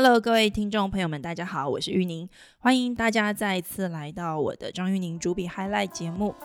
[0.00, 2.28] Hello，各位听众朋友们，大家好，我是玉宁，
[2.60, 6.36] 欢迎大家再次来到我的张玉宁主笔 Highlight 节目。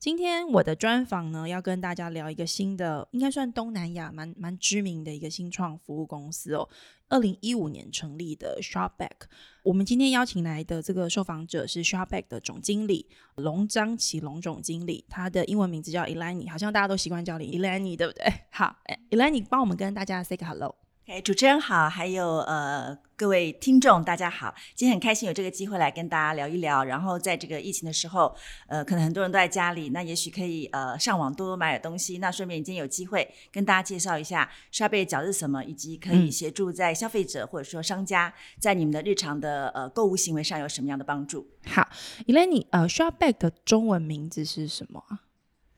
[0.00, 6.66] 今天我的专访呢，要跟大家聊一个新的，应该算东南亚蛮蛮知名的一个新创服务公司哦。
[7.10, 9.26] 二零一五年成立的 Shopback，
[9.62, 18.24] 我们今天邀请来的这个受访者是 Shopback 的总经理龙张启龙总经理，他的英文名字叫 Eleni，好像大家都习惯叫你 Eleni，对不对？
[18.50, 18.74] 好
[19.10, 20.76] ，Eleni，帮我们跟大家 say hello。
[21.06, 26.84] 哎，主持人好，还有呃各位听众，大家好，今天很开心有这个机会来跟大家聊一聊。
[26.84, 28.32] 然后在这个疫情的时候，
[28.68, 32.18] 呃，可能很多人都在家里，那也许可以呃上网多多买点东西。
[32.18, 41.44] 那顺便今天有机会跟大家介绍一下刷贝饺是什么，以及可以协助在消费者或者说商家在你们的日常的呃购物行为上有什么样的帮助。
[41.66, 41.88] 好
[42.28, 45.18] ，Eleni，呃，Shopback 的中文名字是什么啊？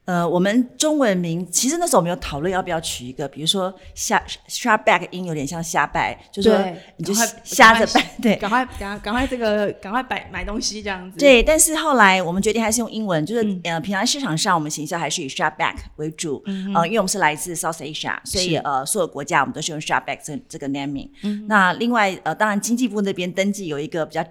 [0.04, 6.58] 呃，我们中文名其实那时候我们有讨论要不要取一个，比如说下 sharp back 音有点像瞎拜，就说
[6.96, 11.18] 你就瞎着拜，对，赶快赶赶快这个赶快买买东西这样子。
[11.18, 16.42] 对，但是后来我们决定还是用英文，就是呃，平常市场上我们行销还是以 sharp back 为主，
[16.74, 21.10] 呃，因为我们是来自 South Asia，所以呃，所有国家我们都是用 sharp back 这这个 naming。
[21.46, 24.24] 那另外呃，当然经济部那边登记有一个比较。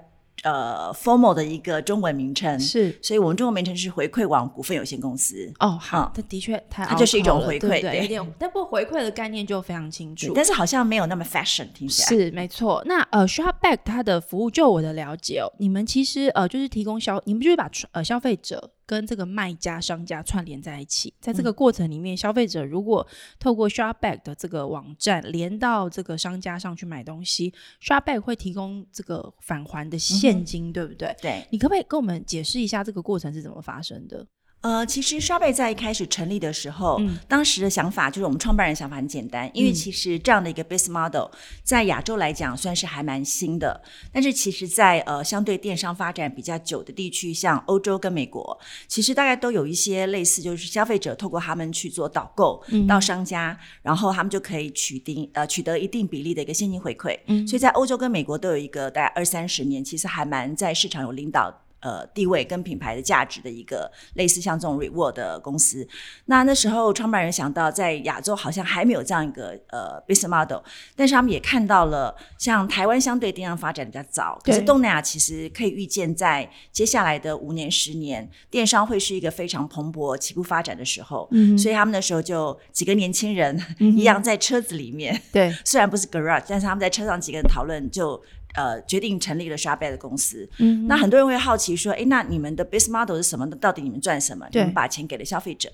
[0.43, 5.51] 呃，formal 的一个中文名称是，所以我们中文名称是回馈网股份有限公司。
[5.59, 12.81] 哦，好，它的确，它就是一种回馈，对，但不过回馈的概念就非常清楚，但是好像没有那么 fashion，听起来是没错。
[12.85, 18.71] 那呃，Shopback 它的服务，就我的了解哦，你们其实呃就是提供消，你们就是把呃消费者。
[18.85, 23.05] 跟这个卖家、商家串联在一起，在这个过程里面，消费者如果
[23.39, 31.15] 透过 Shopback 的这个网站连到这个商家上去买东西，Shopback 会提供这个返还的现金，对不对？
[31.21, 34.25] 对，你可不可以跟我们解释一下这个过程是怎么发生的？
[34.61, 41.31] 呃，其实刷贝在一开始成立的时候，当时的想法就是我们创办人想法很简单，因为其实这样的一个 business model
[41.63, 43.81] 在亚洲来讲算是还蛮新的，
[44.13, 61.61] 但是其实，在呃相对电商发展比较久的地区，像欧洲跟美国，其实大概都有一些类似，就是消费者透过他们去做导购到商家，然后他们就可以取定呃取得一定比例的一个现金回馈，所以在欧洲跟美国都有一个大概二三十年，其实还蛮在市场有领导。
[61.81, 65.87] 呃，地位跟品牌的价值的一个类似像这种 reward 的公司，
[66.25, 70.59] 那那时候创办人想到在亚洲好像还没有这样一个呃 business model，
[70.95, 88.21] 但是他们也看到了像台湾相对电商发展比较早，可是东南亚其实可以预见在接下来的五年十年，电商会是一个非常蓬勃起步发展的时候，嗯，所以他们那时候就几个年轻人一样在车子里面，对， 虽然不是 garage，但是他们在车上几个人讨论就。
[88.53, 89.55] 呃，决定成立了
[89.89, 90.49] 的公司。
[90.59, 93.49] 嗯，那很多人会好奇说，哎，那你们的 business model 是什么？
[93.51, 94.47] 到底你们赚什么？
[94.51, 95.69] 你们把钱给了消费者。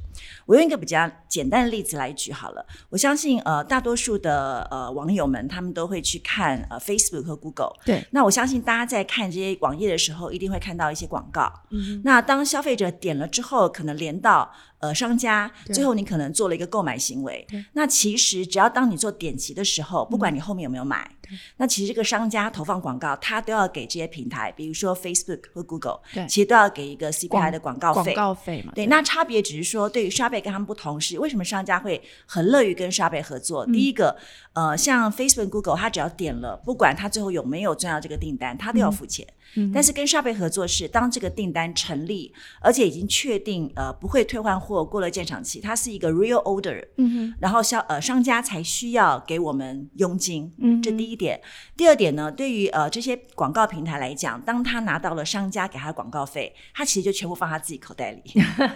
[0.45, 2.65] 我用一个比较简单的例子来举好了。
[2.89, 7.73] 我相信，呃，大多数的呃网友们，他们都会去看呃 Facebook 和 Google。
[7.85, 8.05] 对。
[8.11, 11.51] 那我相信大家在看这些网页的时候，一定会看到一些广告。
[11.71, 12.01] 嗯。
[12.03, 14.51] 那当消费者点了之后，可能连到。
[14.79, 21.09] 呃，商家最后你可能做了一个购买行为，那其实只要当你做点击的时候，不管你后面有没有买，
[21.57, 28.13] 那其实这个商家投放广告，他都要给这些平台，比如说 Facebook 和 Google，其实都要给一个 CPI 的广告费。
[28.13, 33.65] 广告费嘛，对，那差别只是说，对于刷贝跟他们不同是，为什么商家会很乐于跟刷贝合作？
[33.65, 34.15] 第一个，
[34.57, 39.23] 呃，像 Facebook、Google，他只要点了，不管他最后有没有赚到这个订单，他都要付钱。
[39.72, 51.39] 但是跟刷贝合作是，当这个订单成立，而且已经确定呃不会退换货，过了鉴赏期，它是一个 real order，嗯哼，然后销呃商家才需要给我们佣金，嗯，这第一点。
[51.75, 58.24] 第二点呢，对于呃这些广告平台来讲，当他拿到了商家给他的广告费，他其实就全部放他自己口袋里。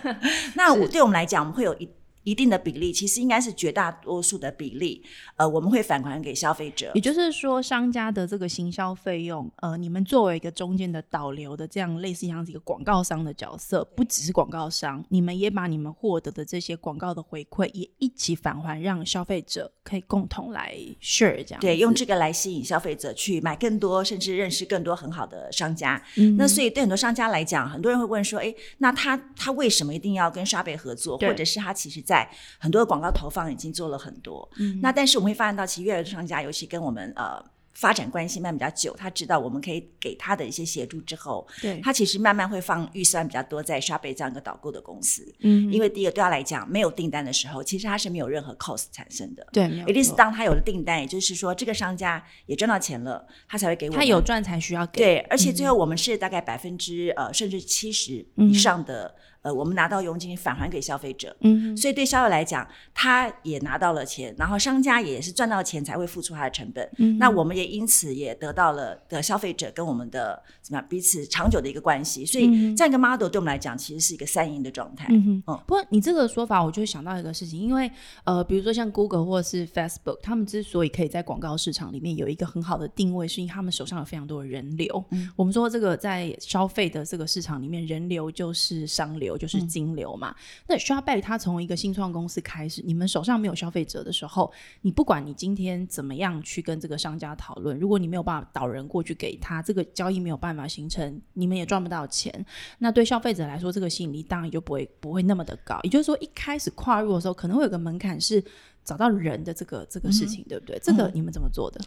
[0.53, 1.89] 那我对我们来讲，我们会有一。
[2.23, 5.03] 一定的比例，其实应该是绝大多数的比例，
[5.37, 6.91] 呃，我们会返还给消费者。
[6.93, 21.59] 也就是说，商家的这个行销费用，呃，你们作为一个中间的导流的这样类似像一个广告商的角色，不只是广告商，你们也把你们获得的这些广告的回馈也一起返还，让消费者可以共同来 share 这样。
[21.59, 25.99] 对，用这个来吸引消费者去买更多，甚至认识更多很好的商家。
[26.37, 31.99] 那所以对很多商家来讲，很多人会问说，哎，那他他为什么一定要跟沙贝合作，或者是他其实？
[32.11, 32.29] 在
[32.59, 37.41] 很多的广告投放已经做了很多，嗯，那但是我们会发现到，其实越来越多商家，尤其跟我们呃
[37.73, 59.15] 发展关系慢比较久，他知道我们可以给他的一些协助之后，对，他其实慢慢会放预算比较多在刷贝这样一个导购的公司，嗯，因为第一个对他来讲，没有订单的时候，其实他是没有任何 cost 产生的，对，一定是当他有了订单，也就是说这个商家也赚到钱了，他才会给我，他有赚才需要给，对，而且最后我们是大概百分之呃甚至七十以上的。
[59.41, 75.59] 呃，我们拿到佣金返还给消费者，嗯，所以对消费来讲，他也拿到了钱，然后商家也是赚到钱才会付出他的成本，嗯，那我们也因此也得到了的消费者跟我们的怎么样彼此长久的一个关系，所以这样一个 model 对我们来讲其实是一个三赢的状态，嗯嗯。
[75.65, 77.89] 不过你这个说法，我就想到一个事情，因为
[78.25, 85.03] 呃，比如说像 Google 或者是 Facebook，他们之所以可以在广告市场里面有一个很好的定位，是因为他们手上有非常多的人流。
[85.09, 89.30] 嗯我们说这个在消费的这个市场里面，人流就是商流。
[89.37, 90.35] 就是金流嘛。
[90.67, 94.51] 那 Shopback 它从一个新创公司开始，你们手上没有消费者的时候，
[94.81, 102.45] 你不管你今天怎么样去跟这个商家讨论，如果你没有办法导人过去给他，这个交易没有办法形成，你们也赚不到钱。
[102.79, 105.79] 那对消费者来说，这个吸引力当然就不会不会那么的高。
[105.83, 108.43] 也就是说，一开始跨入的时候，可能会有个门槛是
[108.83, 110.79] 找到人的这个这个事情，对不对？
[110.81, 111.79] 这个你们怎么做的？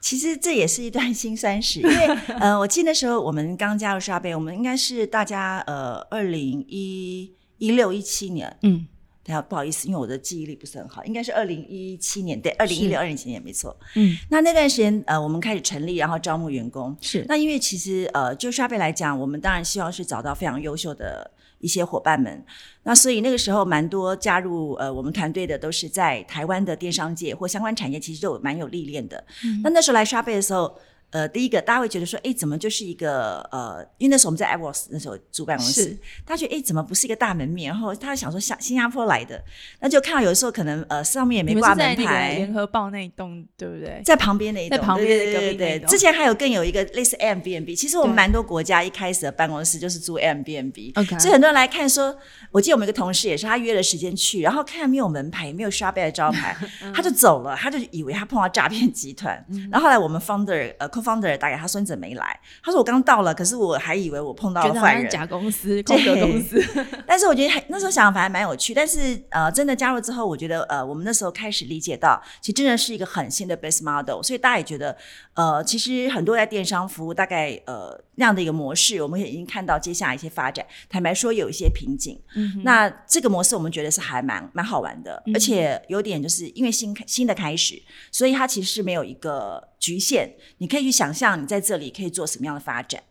[0.00, 2.06] 其实这也是一段辛酸史，因为
[2.40, 8.86] 呃，我记得那时候我们刚加入沙贝，我们应该是大家呃，二零一一六一七年，嗯，
[9.24, 21.30] 等下不好意思，因为我的记忆力不是很好，应该是二零一七年，对，二零一六二零一七年没错，嗯，那那段时间呃，我们开始成立，然后招募员工，是，那因为其实呃，就沙贝来讲，我们当然希望是找到非常优秀的。
[21.60, 22.44] 一些伙伴们，
[22.82, 29.24] 那所以那个时候蛮多加入呃我们团队的都是在台湾的电商界或相关产业，其实都有蛮有历练的。
[29.62, 30.78] 那那时候来刷贝的时候。
[31.10, 35.96] 呃，第一个大家会觉得说，哎，怎么就是一个呃，因为那时候我们在 a p p s 那时候租办公室，
[36.26, 37.72] 他觉得哎，怎么不是一个大门面？
[37.72, 39.42] 然后他想说，像新加坡来的，
[39.80, 42.34] 那就看到有的时候可能呃上面也没挂门牌。
[42.34, 44.02] 联合报那一栋对不对？
[44.04, 45.88] 在旁边那一栋，在旁边对对对。
[45.88, 52.14] 之前还有更有一个类似 M B N B，其实我们蛮多国家一开始的办公室就是租 M B N B，所以很多人来看说，
[52.52, 56.54] 我记得我们一个同事也是，他约了时间去，然后看没有门牌，也没有 s h o p 的招牌，
[56.94, 59.42] 他就走了，他就以为他碰到诈骗集团。
[59.70, 61.78] 然后后来我们 founder 呃 co founder 打给他说。
[61.78, 66.60] 孙子没来，他说我刚到了，可是我还以为我碰到了坏人，假公司、空壳公司。
[67.06, 68.74] 但是我觉得那时候想法还蛮有趣。
[68.74, 74.20] 但是呃，真的加入之后，我觉得呃，我们那时候开始理解到，其实真的是一个很新的 base model。
[74.24, 74.96] 所以大家也觉得
[75.34, 80.66] 呃，其实很多在电商服务，大概呃那样的一个模式，我们也已经看到接下来一些发展。
[80.88, 82.20] 坦白说，有一些瓶颈。
[82.34, 87.80] 嗯，那这个模式我们觉得是还蛮蛮好玩的，而且有点就是因为新新的开始，
[88.10, 89.68] 所以它其实是没有一个。
[89.78, 93.02] 局限，你可以去想象你在这里可以做什么样的发展。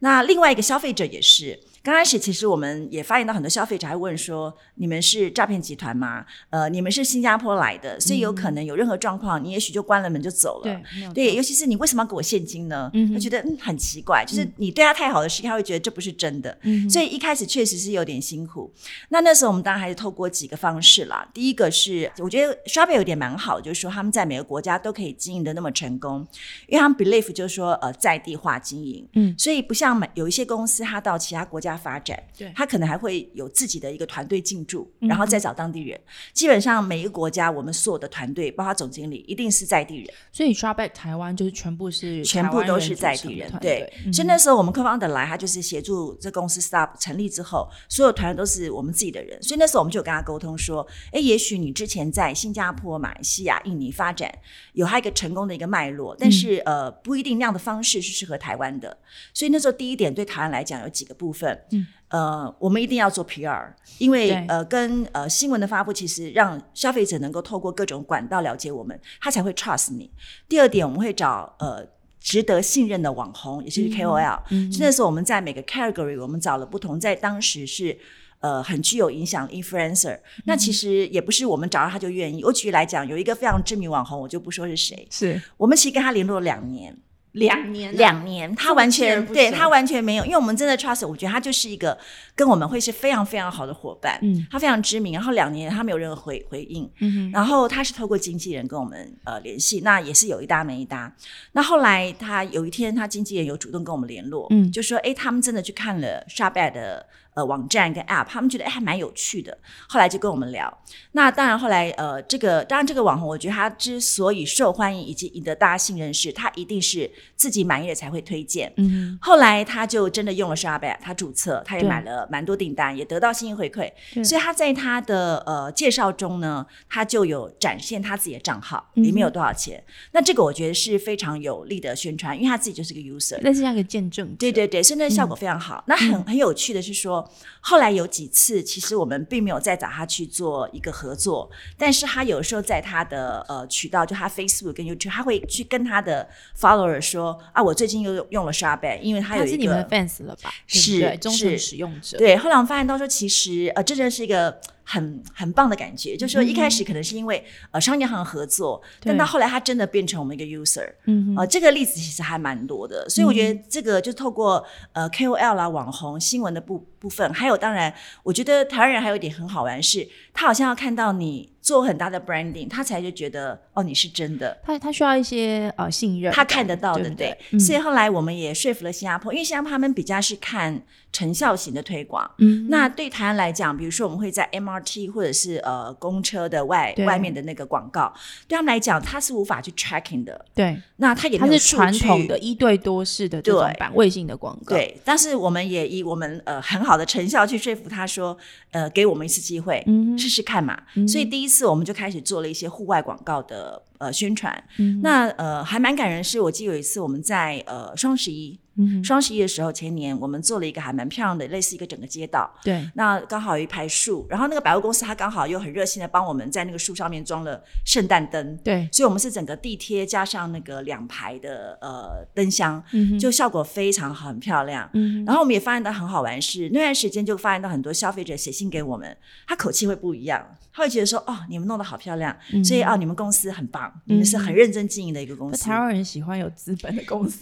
[0.00, 1.60] 那另外一个消费者也是。
[1.84, 6.24] 刚开始其实我们也发现到很多消费者还问说：“你们是诈骗集团吗？
[6.48, 10.80] 呃，你们是新加坡来的，所以有可能有任何状况，你也许就关了门就走了。
[11.12, 12.90] 对，尤其是你为什么要给我现金呢？
[13.12, 16.56] 他觉得嗯很奇怪，就是你对他太好的事，他会觉得这不是真的。
[16.88, 18.72] 所以一开始确实是有点辛苦。
[19.10, 21.28] 那那时候我们当然还是透过几个方式啦。
[21.34, 26.26] 第一个是我觉得 Shopee 有点蛮好，就是说他们在每个国家都可以经营的那么成功，
[26.66, 29.06] 因为他们 believe 就是说呃在地化经营。
[29.12, 31.73] 嗯，所以不像有一些公司，他到其他国家。
[31.76, 35.98] 发展，对，他可能还会有自己的一个团队进驻，然后再找当地人。
[36.32, 40.08] 基本上每一个国家，我们所有的团队，包括总经理，一定是在地人。
[40.32, 43.92] 所以 a c k 台湾就是全部是全部都是在地人，对。
[44.12, 49.42] 所以那时候我们客方的来，他就是协助这公司 Stop 成立之后，所有团队都是我们自己的人。
[49.42, 54.32] 所以那时候我们就跟他沟通说，哎，也许你之前在新加坡、马来西亚、印尼发展，
[54.72, 58.96] 有他一个成功的一个脉络，但是呃，不一定那样的方式是适合台湾的。
[59.32, 61.63] 所以那时候第一点对台湾来讲有几个部分。
[61.70, 70.10] 嗯，呃，我们一定要做 PR，因为呃，跟呃新闻的发布，其实让消费者能够透过各种管道了解我们，他才会 trust 你。
[70.48, 71.86] 第二点，我们会找呃
[72.20, 74.42] 值得信任的网红，也就是 KOL。
[74.50, 77.98] 嗯，那时候我们在每个 category，我们找了不同，在当时是
[78.40, 80.18] 呃很具有影响 influencer。
[80.44, 82.44] 那其实也不是我们找到他就愿意。
[82.44, 86.96] 我举例来讲，有一个非常知名网红，我就不说是谁，是我们其实跟他联络了两年。
[87.34, 91.96] 两年，两年，他完全对他完全没有，因为我们真的 trust，我觉得他就是一个
[92.34, 94.18] 跟我们会是非常非常好的伙伴。
[94.22, 96.88] 嗯，他非常知名，然后两年他没有任何回回应。
[97.00, 101.12] 嗯然后他是透过经纪人跟我们呃联系，那也是有一搭没一搭。
[101.52, 107.06] 那后来他有一天，他经纪人有主动跟我们联络，嗯，就说哎，他们真的去看了 Shopbad 的。
[107.34, 110.72] 呃，网站跟 App，他们觉得哎还蛮有趣的，后来就跟我们聊。
[111.12, 118.72] 那当然后来呃，这个当然这个网红，我觉得他之所以受欢迎以及赢得大家信任，是他一定是自己满意的才会推荐。
[118.76, 123.90] 嗯，后来他就真的用了 s h a b a 他注册，他也买了蛮多订单，也得到信息回馈。
[124.22, 129.82] 所以他在他的呃介绍中呢，他就有展现他自己的账号里面有多少钱。
[130.12, 134.32] 那这个我觉得是非常有力的宣传，因为他自己就是个 user，那是一个见证。
[134.36, 135.82] 对对对，所以那效果非常好。
[135.88, 137.23] 那很很有趣的是说。
[137.24, 146.28] 说，后来有几次，其实我们并没有再找他去做一个合作，但是他有时候在他的呃渠道，就他 Facebook 跟 YouTube，他会去跟他的
[146.58, 150.52] follower 说啊，我最近又用了 s h a r b 因为他有一个是你们的 fans 了吧？
[150.66, 152.18] 是忠诚使用者。
[152.18, 154.60] 对，后来我们发现到说，其实呃，这真是一个。
[154.84, 171.53] 很很棒的感觉，就是说一开始可能是因为呃商业行合作，但到后来他真的变成我们一个 user，嗯，呃这个例子其实还蛮多的，所以我觉得这个就透过呃 KOL 啦、网红新闻的部部分，还有当然，我觉得台湾人还有一点很好玩是，他好像要看到你。
[171.64, 188.12] 做很大的 branding，他才就觉得哦你是真的，他他需要一些呃信任，他看得到的对，所以后来我们也说服了新加坡，因为新加坡他们比较是看成效型的推广，嗯，那对台湾来讲，比如说我们会在 MRT 或者是呃公车的外外面的那个广告，
[188.46, 198.36] 对他们来讲他是无法去 tracking 的，对，那他也它是传统的一对多式的这种版位性的广告，对，但是我们也以我们呃很好的成效去说服他说，
[198.72, 200.78] 呃给我们一次机会，嗯，试试看嘛，
[201.08, 208.58] 所以第一次我们就开始做了一些户外广告的呃宣传，嗯那呃还蛮感人，是我记得有一次我们在呃双十一。
[209.04, 212.52] 双十一的时候，前年我们做了一个还蛮漂亮的，类似一个整个街道。
[212.64, 218.56] 对，那刚好有一排树，然后那个百货公司它刚好又很热心的帮我们在那个树上面装了圣诞灯。
[218.64, 222.82] 对，所以我们是整个地贴加上那个两排的呃灯箱，
[223.16, 224.90] 就效果非常好，很漂亮。
[224.94, 235.62] 嗯，然后我们也发现到很好玩是那段时间就发现到很多消费者写信给我们，他口气会不一样，他会觉得说哦，你们弄得好漂亮，所以哦，你们公司很棒，你们是很认真经营的一个公司。
[235.62, 237.38] 台湾人喜欢有资本的公司，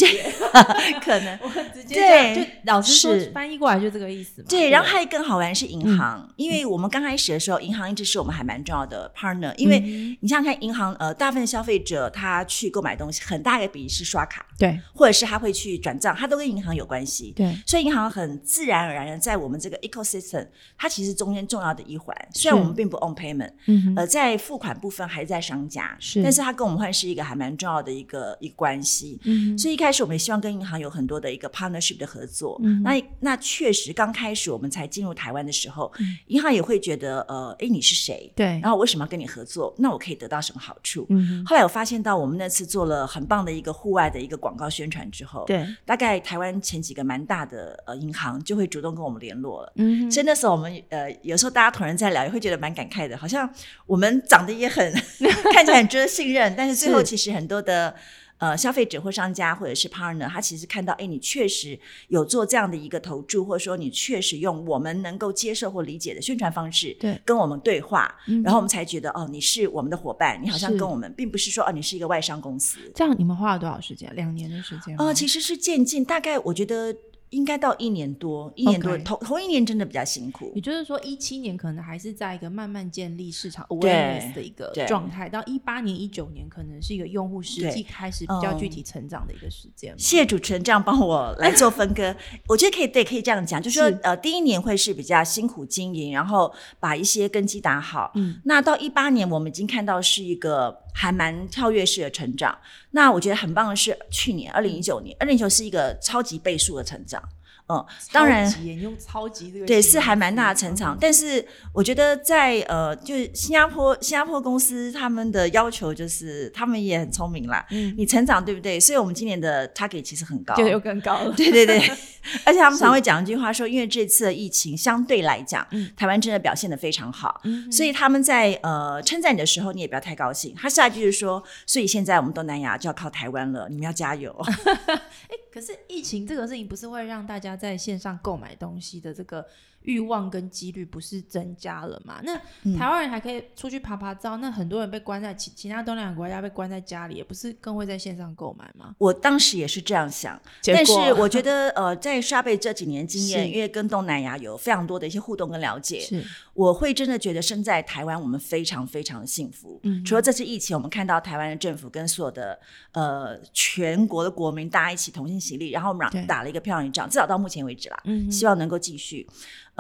[1.03, 1.39] 可能。
[1.43, 4.47] 我直接对，就老师说翻译过来就这个意思嘛。
[4.51, 9.55] 对，然后还有更好玩是银行，因为我们刚开始的时候，银行一直是我们还蛮重要的 partner。
[9.57, 9.81] 因为
[10.21, 17.33] 你想想看，银行呃，大部分消费者他去购买东西，很大一个比例是刷卡，对，或者是他会去转账，他都跟银行有关系。
[17.35, 20.47] 对，所以银行很自然而然的在我们这个 ecosystem，
[20.77, 22.15] 它其实中间重要的一环。
[22.35, 29.21] 虽然我们并不 on payment，嗯，呃，在付款部分还在商家，是，但是他跟我们换是一个还蛮重要的一个一个关系。
[29.25, 32.61] 嗯，所以一开始我们也希望跟银行有很多的一个 partnership 的合作。
[32.65, 35.93] 嗯那那确实刚开始我们才进入台湾的时候，
[36.27, 38.31] 银行也会觉得呃，哎，你是谁？
[38.35, 39.73] 对，然后为什么要跟你合作？
[39.79, 41.07] 那我可以得到什么好处？
[41.11, 49.73] 嗯，后来我发现到我们那次做了很棒的一个户外的一个广告宣传之后，对，大概台湾前几个蛮大的呃银行就会主动跟我们联络了。
[49.77, 53.53] 嗯，所以那时候我们呃有时候大家同仁在聊，也会觉得蛮感慨的，好像
[53.87, 54.93] 我们长得也很
[55.53, 57.95] 看起来很值得信任，但是最后其实很多的。
[58.39, 61.79] 呃，消费者或商家或者是 partner，他其实看到，哎，你确实
[62.09, 72.79] 有做这样的一个投注，或者说你确实用我们能够接受或理解的宣传方式，对，跟我们对话，然后我们才觉得，哦，你是我们的伙伴，你好像跟我们，并不是说，哦，你是一个外商公司。
[72.93, 74.13] 这样你们花了多少时间？
[74.17, 74.97] 两年的时间？
[74.99, 76.93] 哦，其实是渐进，大概我觉得。
[77.33, 80.53] 应该到一年多，一年多同同一年真的比较辛苦。
[80.55, 89.95] 也就是说，一七年可能还是在一个慢慢建立市场 awareness 的一个状态，到一八年、一九年可能是一个用户实际开始比较具体成长的一个时间。
[89.99, 92.15] 谢谢主持人这样帮我来做 分割，
[92.49, 98.13] 我觉得可以对，可以这样讲，就是说呃，第一年会是比较辛苦经营，然后把一些根基打好。
[98.15, 100.83] 嗯，那到一八年，我们已经看到是一个。
[100.93, 102.57] 还蛮跳跃式的成长，
[102.91, 107.23] 那我觉得很棒的是，去年二零一九年，二零一九是一个超级倍数的成长。
[107.69, 108.51] 嗯，当然，
[108.81, 118.79] 用超级这个对是还蛮大的成长，但是我觉得在呃，就是新加坡新加坡公司他们的要求就是他们也很聪明啦，嗯，你成长对不对？
[118.79, 121.79] 所以我们今年的 target 其实很高，就又更高了，对对对，
[122.45, 125.67] 而且他们常会讲一句话说，因为这次的疫情相对来讲，
[125.97, 127.41] 台湾真的表现的非常好，
[127.71, 130.55] 所以他们在呃称赞你的时候，你也不要太高兴。
[130.57, 134.35] 他下一句是说，所以现在我们东南亚就要靠台湾了，你们要加油。
[134.87, 139.47] 哎，可是疫情这个事情不是会让大家在线上购买东西的这个。
[139.85, 142.21] 欲望跟几率不是增加了嘛？
[142.23, 142.37] 那
[142.79, 148.95] 台湾人还可以出去爬爬照，那很多人被关在其其他东南亚国家被关在家里，也不是更会在线上购买吗？
[148.99, 156.25] 我当时也是这样想，但是我觉得 呃，在刷贝这几年经验，因为跟东南亚有非常多的一些互动跟了解，是
[156.55, 159.81] 我会真的觉得身在台湾，我们非常非常的幸福。
[159.83, 162.59] 嗯，除了这次疫情，我们看到台湾的政府跟所有的
[162.93, 169.27] 呃全国的国民大家一起同心协力，然后我们打了一个漂亮一仗，至少到目前为止啦，嗯，希望能够继续。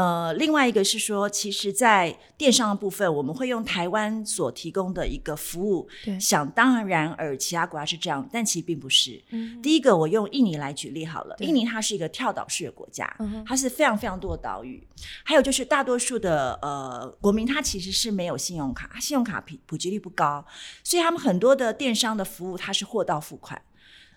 [0.03, 5.89] 呃，另外一个是说，其实，在电商的部分，我们会用台湾所提供的一个服务。
[6.05, 9.23] 对，想当然而其他国家是这样，但其实并不是。
[9.31, 11.37] 嗯，第一个，我用印尼来举例好了。
[11.39, 13.07] 印尼它是一个跳岛式的国家，
[13.47, 14.85] 它是非常非常多的岛屿。
[15.23, 20.45] 还有就是大多数的呃国民，他其实是没有信用卡，信用卡普普及率不高，
[20.83, 23.61] 所以他们很多的电商的服务，它是货到付款。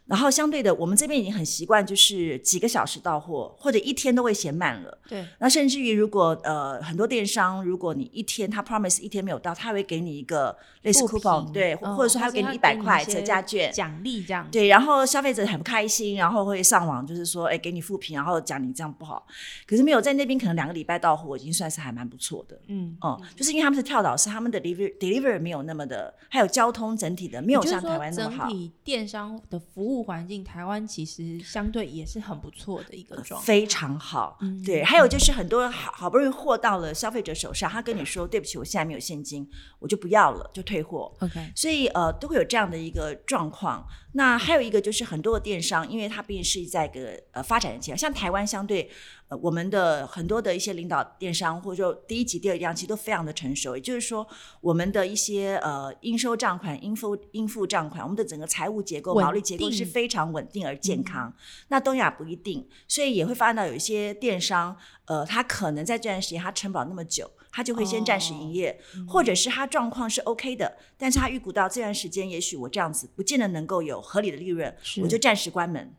[0.07, 4.97] 然后相对的，我们这边已经很习惯，就是几个小时到货，或者一天都会嫌慢了。
[5.07, 5.25] 对。
[5.39, 14.47] 那甚至于，如果呃很多电商，如果你一天他 promise 一天没有到，他会给你一个类似 coupon，对，或者说他会给你一百块折价券奖励这样。
[14.51, 19.25] 对，然后消费者很不开心，然后会上网就是说，哎，给你复评，然后讲你这样不好。
[19.65, 22.59] 可是没有在那边，可能两个礼拜到货已经算是还蛮不错的。
[22.67, 28.47] 嗯哦，就是因为他们是跳岛，是他们的 deliver deliver 没有那么的，还有交通整体的没有像台湾那么好。
[28.47, 30.85] 整体电商的服务环境，台湾。
[30.87, 34.37] 其实相对也是很不错的一个状态，非常好。
[34.65, 39.49] 对，还有就是很多好好不容易货到了消费者手上，他跟你说对不起，我现在没有现金，
[39.79, 41.13] 我就不要了，就退货。
[41.19, 43.85] OK，所以呃都会有这样的一个状况。
[44.13, 48.89] 那还有一个就是很多的电商，因为它毕竟是在一个呃发展的阶段，像台湾相对
[49.27, 53.75] 呃我们的很多的一些领导电商，或者说第一级、第二级其实都非常的成熟。
[53.75, 54.27] 也就是说，
[54.61, 61.33] 我们的一些呃应收账款、应付应付账款，我们的整个财务结构、毛利结构是非常稳定而健康。
[61.69, 67.29] 那东亚不一定，所以也会发现到有一些电商，呃，他可能在这段时间他撑不了那么久。
[67.51, 68.77] 他就会先暂时营业，
[69.07, 75.93] 或者是他状况是 OK 的，但是他预估到这段时间，也许我这样子不见得能够有合理的利润，我就暂时关门。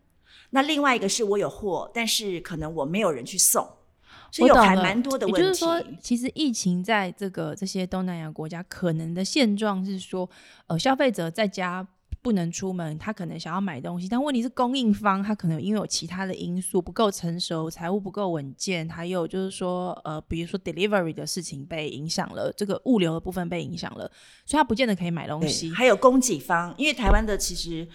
[0.57, 3.69] 那另外一个是我有货，但是可能我没有人去送，
[4.31, 5.43] 所以有还蛮多的问题。
[5.43, 10.29] 就是说，其实疫情在这个这些东南亚国家可能的现状是说，
[10.67, 11.87] 呃，消费者在家。
[12.23, 24.11] 不能出门，他可能想要买东西，但问题是供应方他可能因为有其他的因素不够成熟，财务不够稳健，还有就是说，呃，比如说 delivery 的事情被影响了，这个物流的部分被影响了，
[24.45, 25.71] 所以他不见得可以买东西。
[25.71, 27.87] 还有供给方，因为台湾的其实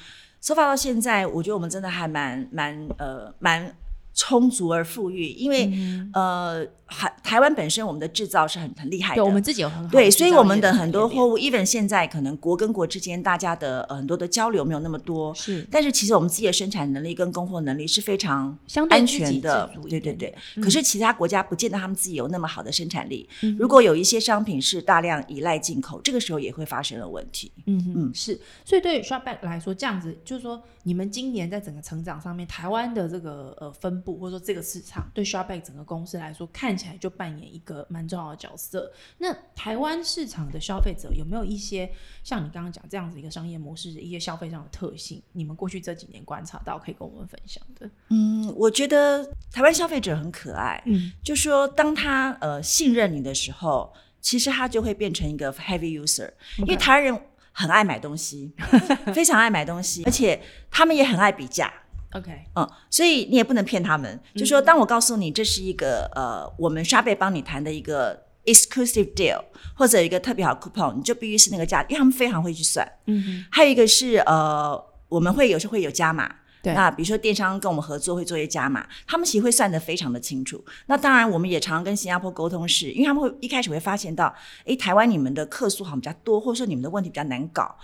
[0.41, 3.75] 收发到现在，我觉得我们真的还蛮蛮呃蛮
[4.13, 5.72] 充足而富裕，因为
[6.13, 6.68] 呃。
[6.94, 9.89] 台台湾本身，我们的制造是很很厉害的，我们自己有很好。
[9.89, 15.34] 对，所以我们的很多货物，even 现在可能国跟国之间，大家的很多的交流没有那么多。
[15.34, 19.72] 是，但是其实我们自己的生产能力跟供货能力是非常相对安全的。
[19.88, 20.36] 对对对。
[20.62, 23.25] 可是其他国家不见得他们自己有那么好的生产力。
[23.58, 27.50] 如果有一些商品是大量依赖进口，这个时候也会发生了问题。
[27.68, 28.38] 嗯嗯，是。
[28.65, 37.62] 所以对于 Shopback 来说，这样子就是说，你们今年在整个成长上面，台湾的这个呃分布或者说这个市场，对 Shopback 整个公司来说，看起来就扮演一。
[37.62, 38.91] 一个蛮重要的角色。
[39.20, 41.88] 那台湾市场的消费者有没有一些
[42.24, 45.22] 像你刚刚讲这样子一个商业模式的一些消费上的特性？
[45.33, 47.87] 你们过去这几年观察到，可以跟我们分享的？
[48.09, 50.81] 嗯，我觉得台湾消费者很可爱。
[50.87, 56.31] 嗯，就说当他呃信任你的时候，其实他就会变成一个 heavy user。
[56.57, 58.51] 因为台湾人很爱买东西，
[59.14, 61.72] 非常爱买东西，而且他们也很爱比价。
[62.13, 64.19] OK，嗯，所以你也不能骗他们。
[64.35, 69.41] 就说当我告诉你这是一个呃，我们刷贝帮你谈的一个 exclusive deal，
[69.75, 72.85] 或者一个特别好 coupon，你就必须是那个价，因为他们非常会去算。
[73.05, 73.45] 嗯哼。
[73.51, 76.35] 还有一个是呃，我们会有时候会有加码。
[76.61, 76.74] 对。
[76.74, 80.63] 那比如说电商跟我们合作会做一些加码，他们其实会算得非常的清楚。
[80.87, 84.33] 那当然，我们也常常跟新加坡沟通，是因为他们会一开始会发现到，
[84.65, 87.75] 诶，台湾你们的客诉好像比较多，或者说你们的问题比较难搞。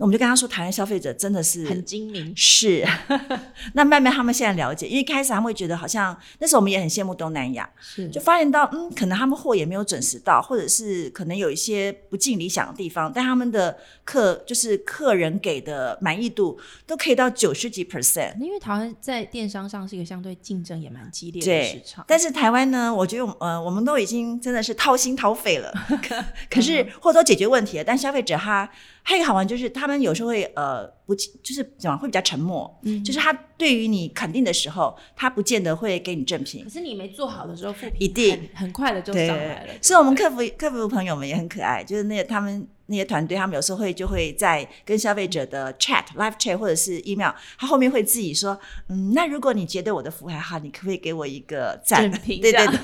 [0.00, 2.32] 我们就跟他说，台湾消费者真的是很精明。
[2.34, 2.82] 是，
[3.74, 18.38] 那慢慢他们现在了解，因为开始他们会觉得好像那时候我们也很羡慕东南亚，是，就发现到嗯，可能他们货也没有准时到，或者是可能有一些不尽理想的地方，但他们的客就是客人给的满意度都可以到九十几 percent。
[18.40, 25.70] 因为台湾在电商上是一个相对竞争也蛮激烈的市场，但是台湾呢，我觉得呃，我们都已经真的是掏心掏肺了，
[26.02, 28.70] 可可是 或者说解决问题了，但消费者他。
[29.02, 36.64] 还有一个好玩就是，他们有时候会呃不，就是怎么会比较沉默，嗯，就是他对于你肯定的时候，他不见得会给你正品。
[36.64, 39.74] 可是你没做好的时候，一定很快的就上来了。
[39.82, 52.40] 所以，我们客服客服朋友们也很可爱，就是那个他们那些团队，他们有时候会就会在跟消费者的 chat live chat 或者是 email，他后面会自己说，嗯，那如果你觉得我的服务还好，你可不可以给我一个赞评？
[52.40, 52.76] 对对对。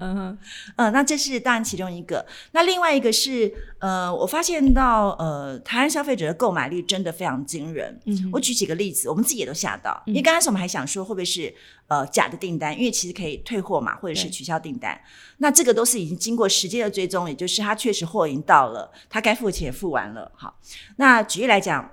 [0.00, 0.38] 嗯哼，
[0.76, 2.24] 呃，那这是当然其中一个。
[2.52, 8.00] 那另外一个是，呃，我发现到，呃，台湾消费者的购买力真的非常惊人。
[8.06, 10.02] 嗯，我举几个例子，我们自己也都吓到。
[10.06, 11.54] 因为刚开始我们还想说会不会是
[11.88, 14.98] 呃假的订单，因为其实可以退货嘛，或者是取消订单。
[15.36, 20.32] 那这个都是已经经过时间的追踪，也就是他确实货已经到了，他该付的钱也付完了。
[20.34, 20.58] 好，
[20.96, 21.92] 那举例来讲，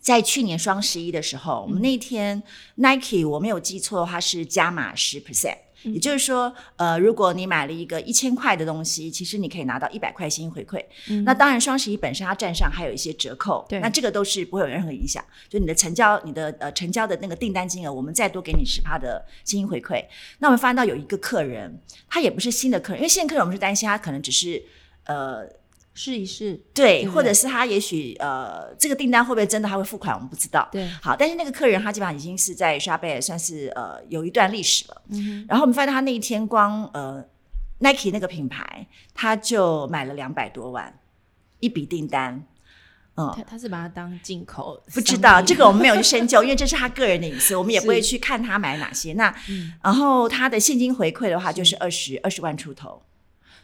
[0.00, 2.42] 在去年双十一的时候，我们那天
[2.76, 5.58] Nike 我没有记错的话是加码十 percent。
[5.84, 10.84] 也就是说，呃，如果你买了一个一千块的东西，其实你可以拿到一百块现金回馈。
[11.24, 15.24] 那当然，双十一本身它站上还有一些折扣，那这个都是不会有任何影响。
[15.48, 20.04] 就你的成交，你的呃成交的那个订单金额，我们再多给你十趴的新回馈。
[20.38, 24.62] 那我们发现到有一个客人，他也不是新的客人，因为新的客人我们是担心他可能只是
[25.04, 25.44] 呃
[25.94, 30.66] 试一试，对，或者是他也许呃，这个订单会不会真的他会付款，我们不知道。
[30.72, 35.02] 对，好，但是那个客人他基本上已经是在刷贝算是呃有一段历史了。
[35.10, 37.22] 嗯然后我们发现他那一天光呃
[37.80, 40.98] Nike 那个品牌，他就买了两百多万
[41.60, 42.42] 一笔订单。
[43.14, 49.12] 嗯，他他是把它当进口，不知道这个我们没有去深究， 因为这是他个人的隐私，我们也不会去看他买哪些。
[49.12, 53.02] 那嗯然后他的现金回馈的话，就是二十二十万出头。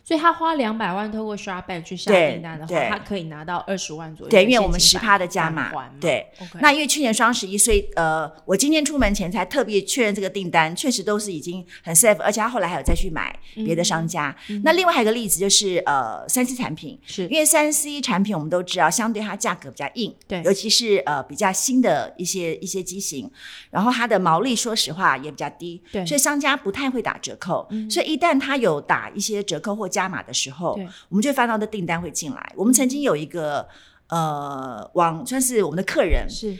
[0.08, 4.42] 所以他花两百万透过 Shopback 去下订单的话，他可以拿到二十万左右对。
[4.42, 6.26] 因为我们十趴的加码对。
[6.62, 14.34] 那因为去年双十一，所以呃，我今天出门前才特别确认这个订单，确实都是已经很 safe，而且他后来还有再去买别的商家。
[14.64, 17.24] 那另外还有一个例子就是呃，三 C 产品，是。
[17.24, 20.42] 因为三 C 产品我们都知道，相对它价格比较硬，对。
[20.42, 23.30] 尤其是呃比较新的一些一些机型，
[23.70, 26.06] 然后它的毛利说实话也比较低，对。
[26.06, 32.52] 所以商家不太会打折扣，所以一旦他有打一些折扣或加码的时候，我们就会翻到的订单会进来。
[32.54, 33.66] 我们曾经有一个
[34.08, 36.54] 呃网算是我们的客人，是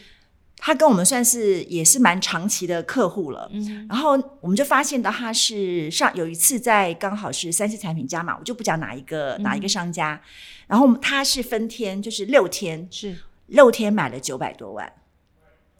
[0.56, 3.50] 他跟我们算是也是蛮长期的客户了。
[3.52, 10.18] 嗯然后我们就发现到他是上有一次在刚好是三 C 产品加码，我就不讲哪一个、哪一个商家，
[10.66, 13.14] 然后他是分天，就是六天，是。
[13.48, 14.92] 六天买了九百多万。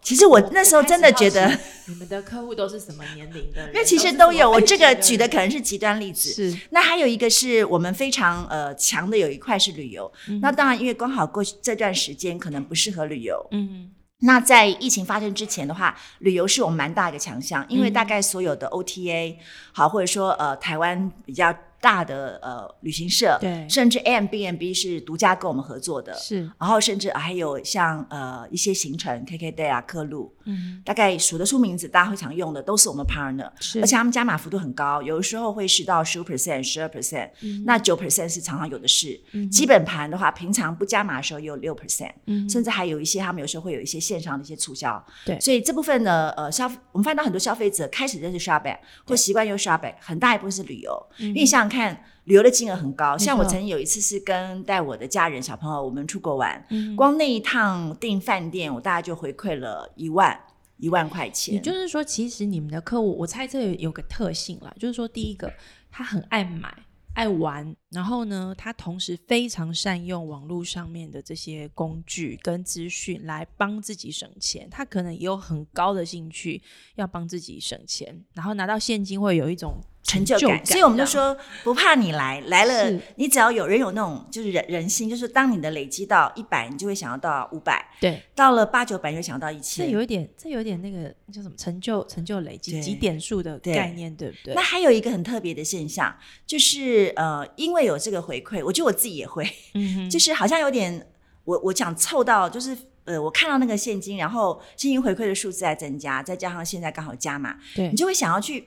[0.01, 3.75] 其实我那时候真的觉得，你们的客户都是什么年龄的人？
[3.75, 6.31] 因为其实都有，我这个举的可能是极端例子。
[6.31, 6.59] 是。
[6.71, 13.91] 那还有一个是我们非常呃强的有一块是旅游，那当然因为刚好过去这段时间可能不适合旅游，嗯。
[14.21, 17.93] 那在疫情发生之前的话，旅游是我们蛮大一个强项，因为嗯。
[17.93, 19.37] 大概所有的 OTA
[19.73, 23.69] 好，或者说呃台湾比较大的呃旅行社，对。
[23.69, 26.43] 甚至 a m b n b 是独家跟我们合作的，是。
[26.59, 30.83] 然后甚至还有像呃一些行程 KKday 啊、客路，嗯。
[30.85, 33.81] 大概数得出名字，大家会常用的都是我们 partner，是。
[33.81, 37.31] 而且他们加码幅度很高，有的时候会是到十五 percent、十二 percent，
[37.65, 39.21] 那九 percent 是常常有的是。
[39.53, 42.49] 基本盘的话，平常不加码的时候也有六 percent，嗯。
[42.49, 45.01] 甚至还有一些他们有时候会有一些线上的一些促销。
[45.25, 45.39] 对。
[45.39, 52.05] 所以这部分呢，呃，消我们发现到很多消费者开始认识 Shopback 或习惯用 Shopback，很大一部分是旅游，因为你想想看。
[52.29, 60.39] 旅游的金额很高，像我曾经有一次是跟带我的家人小朋友，我们出国玩，嗯光那一趟订饭店，我大概就回馈了一万
[60.77, 61.55] 一万块钱。
[61.55, 65.51] 也就是说，其实你们的客户，我猜这有有个特性啦，就是说，第一个，
[65.91, 66.71] 他很爱买、
[67.15, 74.69] 爱玩，然后呢，他同时非常善用网络上面的这些工具跟资讯来帮自己省钱。
[74.71, 76.61] 他可能也有很高的兴趣
[76.97, 89.93] 要帮自己省钱，然后拿到现金会有一种就成就感，所以我们就说不怕你来，来了你只要有人有那种就是人人心，就是当你的累积到一百，你就会想要到五百，对，到了八九百，你会想要到一千这。
[89.93, 94.63] 有一点，这有一点那个叫什么成就成就累积几点数的概念，对不对那？
[94.63, 96.15] 还有一个很特别的现象，
[96.47, 101.07] 就是呃，因为有这个回馈，我觉得我自己也会，嗯哼，就是好像有点，
[101.45, 108.67] 我我想凑到，就是呃，我看到那个现金，然后现金回馈的数字在增加，再加上现在刚好加码，对你，就会想要去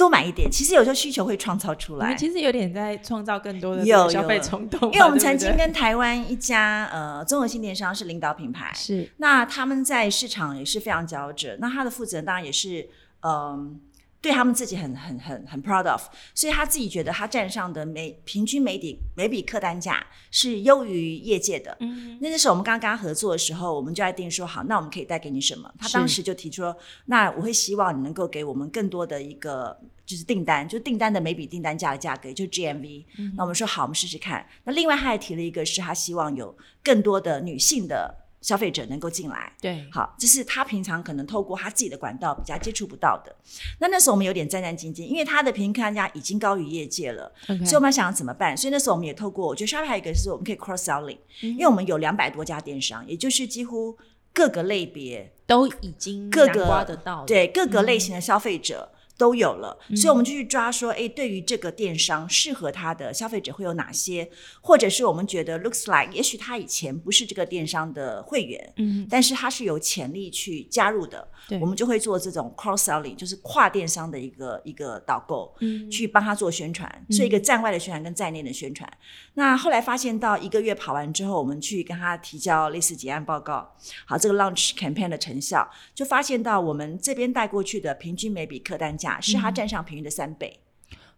[0.00, 0.50] 多买一点。
[0.50, 2.18] 其实有时候需求会创造出来你们。
[2.18, 11.56] 其实有点在创造更多的消费有冲动嘛，因为我们曾经跟台湾一家呃综合性电商是领导品牌，是那他们在市场也是非常佼者。
[11.60, 12.88] 那他的负责人当然也是
[13.22, 13.78] 嗯、
[14.22, 16.02] 对他们自己很很很很 proud of，
[16.34, 21.76] 所以他自己觉得他站上的每平均每笔每笔客单价是优于业界的。
[21.80, 25.72] 嗯那那时候我们刚刚跟他合作的时候，我们就在定说好，那我们可以带给你什么？
[25.78, 33.04] 他当时就提出说，那我会希望你能够给我们更多的一个就是订单，就订单的每笔订单价的价格，也就 GMV。
[33.36, 34.46] 那我们说好，我们试试看。
[34.64, 36.54] 那另外他还提了一个，是他希望有
[36.84, 39.52] 更多的女性的消费者能够进来。
[39.60, 43.34] 对，好，这是他平常可能透过他自己的管道比较接触不到的。
[43.80, 48.56] 那那时候我们有点战战兢兢，因为他的平均客单价已经高于业界了所以我们要想怎么办。
[48.56, 53.96] 所以那时候我们也透过，我觉得 Shopify 还有一个是我们可以 cross selling，、因嗯为我们有两百多家电商，也就是几乎
[54.32, 58.90] 各个类别、都已经各个得到，对各个类型的消费者。
[59.20, 64.30] 都有了，嗯所以我们就去抓说，哎，对于这个电商适合他的消费者会有哪些，
[64.62, 71.60] 或者是我们觉得 looks like，也许他以前不是这个电商的会员，嗯，但是他是有潜力去加入的，对。
[71.60, 75.90] 我们就会做这种 cross selling，就是跨电商的一个一个导购，嗯。
[75.90, 78.90] 去帮他做宣传，是一个站外的宣传跟站内的宣传。
[79.34, 90.60] 那后来发现到一个月跑完之后，我们去跟他提交类似结案报告，好，这个 launch campaign 的成效，就发现到我们这边带过去的平均每笔客单价是他站上平均的三倍。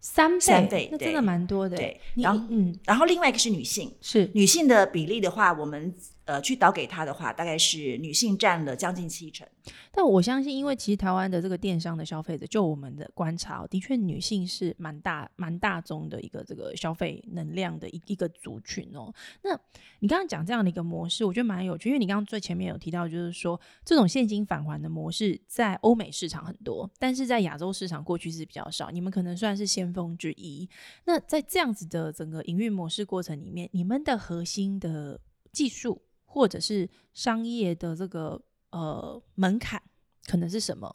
[0.04, 1.76] 三倍，三倍那真的蛮多的。
[1.76, 9.46] 对然后嗯然后另外一个是女性，是女性的比例的话，我们呃去导给他的话，大概是女性占了将近七成。
[9.92, 19.12] 但我相信，因为其实台湾的这个电商的消费者，就我们的观察，的确女性是蛮大蛮大众的一个这个消费能量的一一个族群哦。
[19.42, 19.58] 那
[20.00, 28.90] 你刚刚讲这样的一个模式，我觉得蛮有趣，因为你刚刚最前面有提到，就是说这种现金返还的模式在欧美市场很多，但是在亚洲市场过去是比较少。
[28.90, 30.68] 你们可能算是先锋之一。
[31.04, 35.20] 那在这样子的整个营运模式过程里面，你们的核心的
[35.52, 38.40] 技术或者是商业的这个
[38.70, 39.80] 呃门槛
[40.26, 40.88] 可能是什么？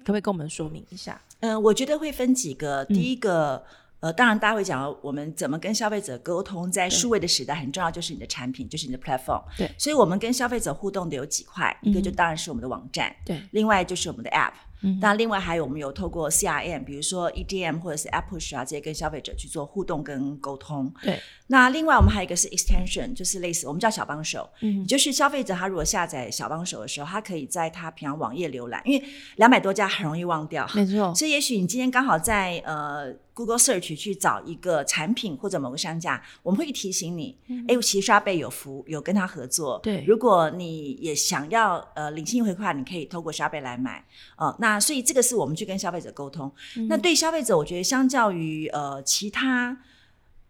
[0.00, 1.20] 可不可以跟我们说明一下？
[1.40, 2.82] 嗯，我觉得会分几个。
[2.86, 3.62] 第一个，
[4.00, 9.42] 呃，当然大家会讲我们怎么跟消费者沟通，在数位的时代很重要，就是你的产品，就是你的 platform。
[9.58, 14.54] 对，所以我们跟消费者互动的有几块，一个就当然是我们的网站，对，另外就是我们的 app。
[15.00, 20.92] 那另外还有我们有透过 CRM，比如说 EDM 或者是 Apple 啊这些跟消费者去做互动跟沟通。
[21.02, 21.18] 对。
[21.46, 29.04] 那另外我们还有一个是 Extension，就是类似我们叫小帮手，嗯，就是消费者他如果下载小帮手的时候，他可以在他平常网页浏览，因为
[29.36, 31.14] 两百多家很容易忘掉，没错。
[31.14, 37.36] 所以也许你今天刚好在呃 Google Search 去找一个产品或者某个商家，我们会提醒你，
[37.68, 39.80] 哎，其实刷贝有服有跟他合作。
[39.82, 40.04] 对。
[40.06, 44.04] 如果你也想要呃领性回馈，你可以透过刷贝来买。
[44.36, 46.50] 呃，那所以这个是我们去跟消费者沟通。
[46.88, 49.76] 那对消费者，我觉得相较于呃其他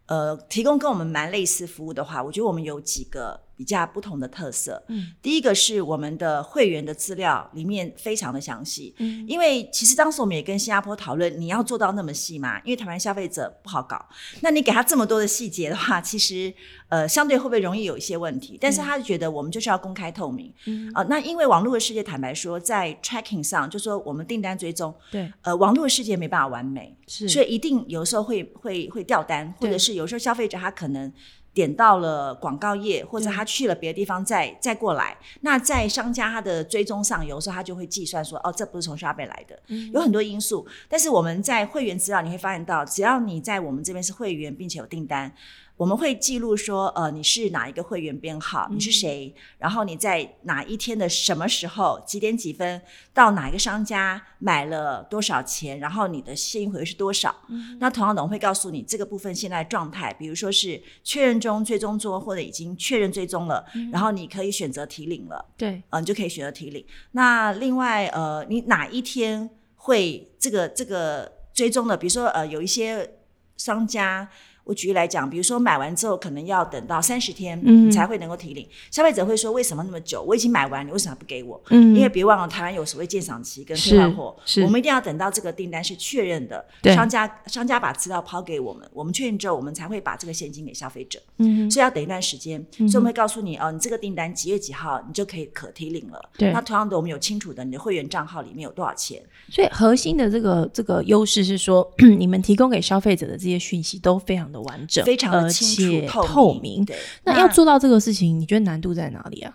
[0.06, 3.43] 呃提供跟我们蛮类似服务的话，我觉得我们有几个。
[3.56, 14.04] 比较不同的特色，嗯，第一个是我们的会员的资料里面非常的详细，嗯，因为其实当时我们也跟新加坡讨论，你要做到那么细嘛，因为台湾消费者不好搞，
[14.40, 16.52] 那你给他这么多的细节的话，其实
[16.88, 18.58] 呃相对会不会容易有一些问题？
[18.60, 20.90] 但是他觉得我们就是要公开透明，嗯。
[20.92, 31.12] 啊，那因为网络的世界，坦白说，在 tracking 上，就说我们订单追踪，对，呃，网络的世界没办法完美，是，所以一定有时候会会会掉单，或者是有时候消费者他可能。
[31.54, 39.58] 点到了广告页，或者他去了别的地方再再过来，那在商家他的追踪上，有时候他就会计算说，哦，这不是从沙贝来的，
[39.92, 40.66] 有很多因素。
[40.88, 45.32] 但是我们在会员资料你会发现到，只要你在我们这边是会员，并且有订单。
[45.76, 52.80] 我们会记录说，呃，你是哪一个会员编号，你是谁，然后你在哪一天的什么时候，几点几分
[53.12, 57.34] 到哪一个商家买了多少钱，然后你的现金回馈是多少。
[57.80, 65.44] 那同样的，我会告诉你这个部分现在状态，比如说是确认中、追踪中，或者已经确认追踪了，然后你可以选择提领了。
[65.56, 66.86] 对，嗯，你就可以选择提领。
[67.12, 71.96] 那另外，呃，你哪一天会这个这个追踪的？
[71.96, 73.16] 比如说，呃，有一些
[73.56, 74.30] 商家。
[74.64, 80.22] 我举例来讲，比如说买完之后可能要等到三十天才会能够提领，消费者会说为什么那么久？
[80.22, 81.60] 我已经买完，你为什么不给我？
[81.70, 91.20] 嗯因为别忘了台湾有所谓鉴赏期跟退换货，我们一定要等到这个订单是确认的，商家商家把资料抛给我们，我们确认之后，我们才会把这个现金给消费者。
[91.38, 96.30] 嗯，所以要等一段时间，所以我们会告诉你哦，你这个订单几月几号你就可以可提领了。
[96.38, 99.22] 对，那同样的，我们有清楚的你的会员账号里面有多少钱。
[99.50, 106.84] 所以核心的这个这个优势是说， 你们提供给消费者的这些讯息都非常的完整，非常的清楚透明。
[106.84, 109.52] 对，那要做到这个事情，你觉得难度在哪里啊？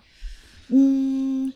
[0.67, 1.51] 嗯，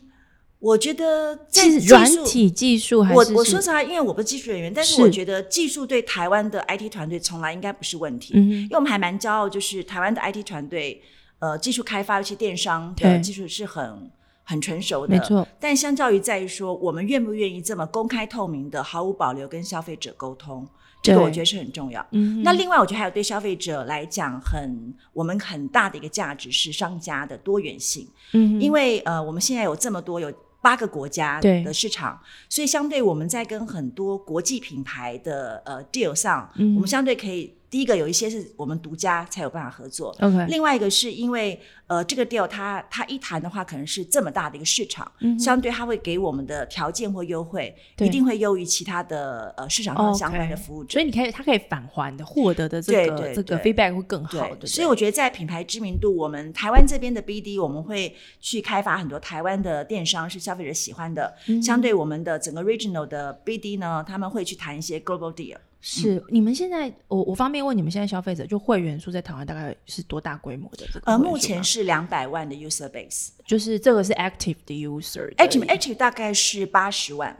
[0.60, 8.34] 我觉得其实软体技术，我我说实话，因为我不是技术人员，但是我觉得技术对台湾的 IT 团队从来应该不是问题。
[8.36, 11.02] 嗯，因为我们还蛮骄傲，就是台湾的 IT 团队，
[11.40, 14.10] 呃，技术开发尤其电商的技术是很。
[14.46, 15.48] 很成熟的，没错。
[15.58, 20.68] 但相较于在于说，我们愿不愿意这么公开透明的、毫无保留跟消费者沟通，
[21.04, 22.04] 这个我觉得是很重要。
[22.12, 22.42] 嗯。
[22.42, 28.08] 那另外，我觉得还有对消费者来讲，很我们很大的一个价值是商家的多元性。
[28.32, 28.60] 嗯。
[28.60, 37.54] 因为呃，我们现在有这么多有八个国家的市场，所以相对我们在跟很多国际品牌的呃 deal 上，我们相对可以。
[37.74, 40.46] 第一个有一些是我们独家才有办法合作，OK。
[40.48, 54.54] 另外一个是因为呃这个 deal 它它一谈的话可能是这么大的一个市场，相对它会给我们的条件或优惠一定会优于其他的呃市场上相关的服务者，所以你可以它可以返还的获得的这个这个 feedback 会更好。
[54.58, 54.68] 对。
[54.68, 65.58] 所以我觉得在品牌知名度，我们台湾这边的 BD 我们会去开发很多台湾的电商是消费者喜欢的，相对我们的整个 regional 的 BD 呢，他们会去谈一些 global deal。
[65.86, 70.88] 是你们现在，我我方便问你们现在消费者就会员数在台湾大概是多大规模的？
[70.94, 77.36] 这个呃，目前是两百万的 user base，就是这个是 active 的 user，active active 大概是八十万，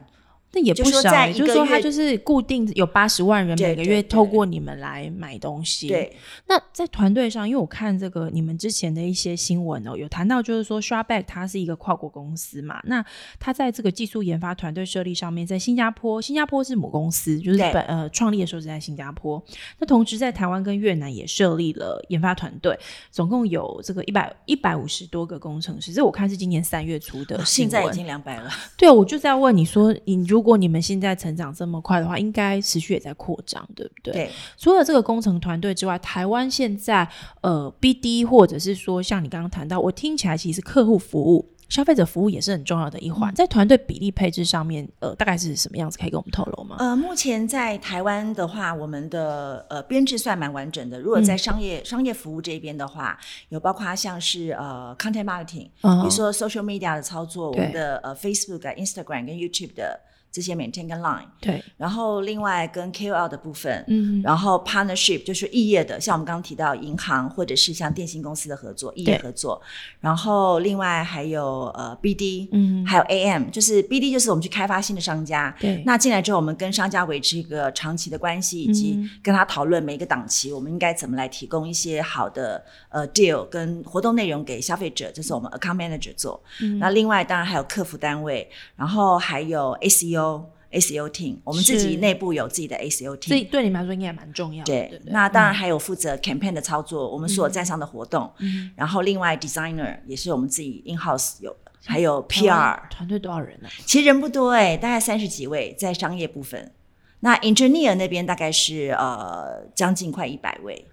[0.54, 1.02] 那也不少
[1.34, 5.88] 就是说他就是固定有八十万人每个月透过你们来买东西。
[5.88, 6.16] 对，
[6.48, 13.04] 那在团队上，因为我看这个你们之前的一些新闻哦，有谈到就是说 s h a r b a c k 它是一个跨国公司嘛，那
[13.40, 19.44] 它在这个技术研发团队设立上面，在新加坡，新加坡是母公司，就是对本呃创立的时候是在新加坡，
[19.80, 22.78] 那同时在台湾跟越南也设立了研发团队，
[23.10, 27.70] 总共有这个一百一百五十多个工程师，这我看是今年三月初的新闻。
[27.70, 28.52] 现在已经两百了。
[28.78, 34.14] 对，我就在问你说，你如果你们现在成长这么快的话，应该持续也在扩张，对不对？
[34.14, 37.08] 对，除了这个工程团队之外，台湾现在
[37.42, 45.98] 呃 BD 或者是说像你刚刚谈到，我听起来其实客户服务、消费者服务也是很重要的一环，在团队比例配置上面，呃，大概是什么样子？
[45.98, 46.76] 可以跟我们透露吗？
[46.80, 51.00] 呃，目前在台湾的话，我们的呃编制算蛮完整的。
[51.00, 53.18] 如果在商业、商业服务这边的话，
[53.50, 60.00] 有包括像是呃 content marketing，、嗯比如说 social media 的操作，我对们的呃 Facebook 啊、Instagram 跟 YouTube 的
[60.34, 69.62] 这些 maintain 跟 Line，对，然后另外跟 KOL 的部分，嗯，然后 partnership 就是异业的，像我们刚刚提到银行或者是像电信公司的合作，异业合作。
[70.00, 75.56] 然后另外还有呃 BD，嗯还有 AM，就是 BD 就是我们去开发新的商家。
[75.60, 86.42] 对那进来之后，我们跟商家维持一个长期的关系，以及嗯跟他讨论每一个档期，我们应该怎么来提供一些好的呃 deal 跟活动内容给消费者，这是我们 account manager 做。
[86.60, 90.23] 嗯那另外当然还有客服单位，然后还有 SEO。
[90.72, 91.98] SEO team，我们自己是。
[92.00, 95.12] 内部有自己的 SEO team，所以对你们来说应该也蛮重要的，对，对对？
[95.12, 98.72] 那当然还有负责 campaign 的操作，我们所有在上的活动，嗯。
[98.76, 106.72] 然后另外 designer 也是我们自己 in house 有的，还有 PR，团队多少人呢、其实人不多哎、大概三十几位在商业部分。
[107.20, 110.86] 那 engineer 那边大概是呃将近快一百位，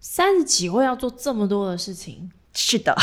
[0.00, 2.94] 三十几位要做这么多的事情，是的，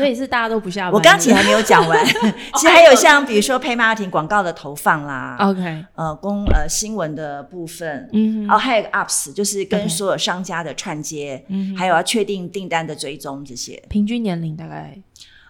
[0.00, 0.92] 所以是大家都不下班。
[0.92, 2.04] 我刚其实还没有讲完，
[2.56, 13.80] 其实还有像比如说 pay marketing 广告的投放啦，OK，呃公呃新闻的部分，嗯哦还有一个 ups 就是跟所有商家的串接，嗯还有要确定订单的追踪这些。
[13.88, 14.96] 平均年龄大概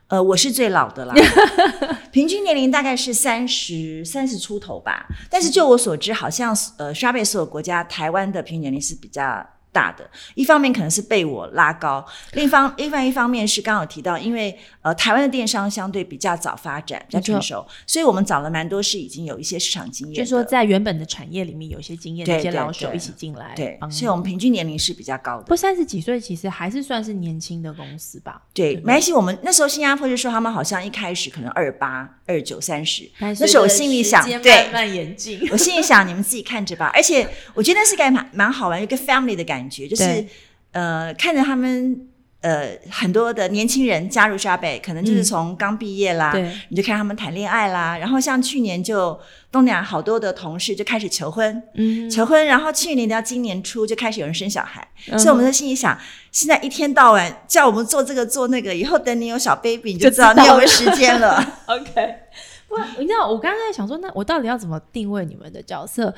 [0.09, 1.15] 呃，我是最老的啦，
[2.11, 5.07] 平均年龄大概是三十三十出头吧。
[5.31, 10.09] 但是就我所知，好像呃，刷贝所有国家，台湾的平均年龄是比较大的。
[10.35, 25.61] 一方面可能是被我拉高，另一方另外一方面是刚刚有提到，因为呃，台湾的电商相对比较早发展，比较成熟，所以我们找了蛮多是已经有一些市场经验的，就是说在原本的产业里面有一些经验的一些老手一起进来，对，帮所以我们平均年龄是比较高的不。
[25.61, 28.41] 三十几岁其实还是算是年轻的公司吧。
[28.55, 29.13] 对，没关系。
[29.13, 35.47] 我们那时候新加坡就说他们好像一开始可能二八、二九、三十，那时候我心里想，对，慢慢演进。
[35.53, 36.91] 我心里想，你们自己看着吧。
[36.95, 40.25] 而且我觉得那是个蛮蛮好玩，有一个 family 的感觉，就是
[40.73, 42.07] 呃，看着他们
[42.43, 47.99] 呃很多的年轻人加入 a b 可能就是从刚毕业啦，对你就看他们谈恋爱啦。
[47.99, 49.19] 然后像去年就
[49.51, 55.99] 东南亚好多的同事就开始求婚，嗯，求婚，然后去年到今年初就开始有人生小孩，嗯所以我们在心里想，
[56.31, 61.45] 现在一天到晚叫我们做这个做那个，以后等你有小 baby 你就知道 就知道你有没有时间了。
[61.67, 62.15] OK，
[62.69, 66.15] 不，你知道我刚刚在想说，那我到底要怎么定位你们的角色？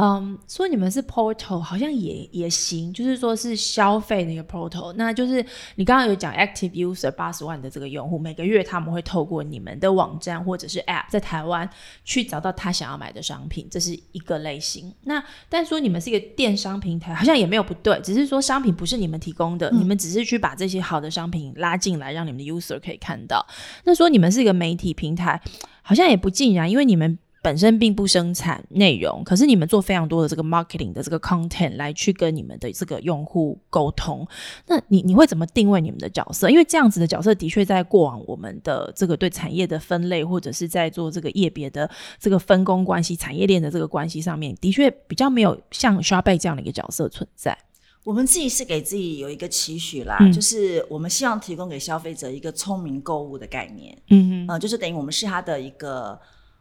[0.00, 11.68] 嗯，说你们是 portal 好像也也行，就是说是消费的一个 portal，那就是你刚刚有讲 active user 八十万的这个用户，每个月他们会透过你们的网站或者是 app 在台湾
[12.04, 14.94] 去找到他想要买的商品，这是一个类型。
[15.02, 23.44] 那但说你们是一个电商平台，好像也没有不对，只是说商品不是你们提供的，你们只是去把这些好的商品拉进来，让你们的 user 可以看到。
[23.82, 25.42] 那说你们是一个媒体平台，
[25.82, 34.28] 好像也不尽然，因为你们本身并不生产内容，可是你们做非常多的这个 marketing 的这个 content 来去跟你们的这个用户沟通。
[34.66, 36.50] 那你你会怎么定位你们的角色？
[36.50, 47.56] 因为这样子的角色的确在过往我们的这个对产业的分类，或者是在做这个业别的这个分工关系、产业链的这个关系上面，的确比较没有像 s h a p 这样的一个角色存在。
[48.04, 56.18] 我们自己是给自己有一个期许啦，嗯就是我们希望提供给消费者一个聪明购物的概念，嗯嗯、就是等于我们是他的一个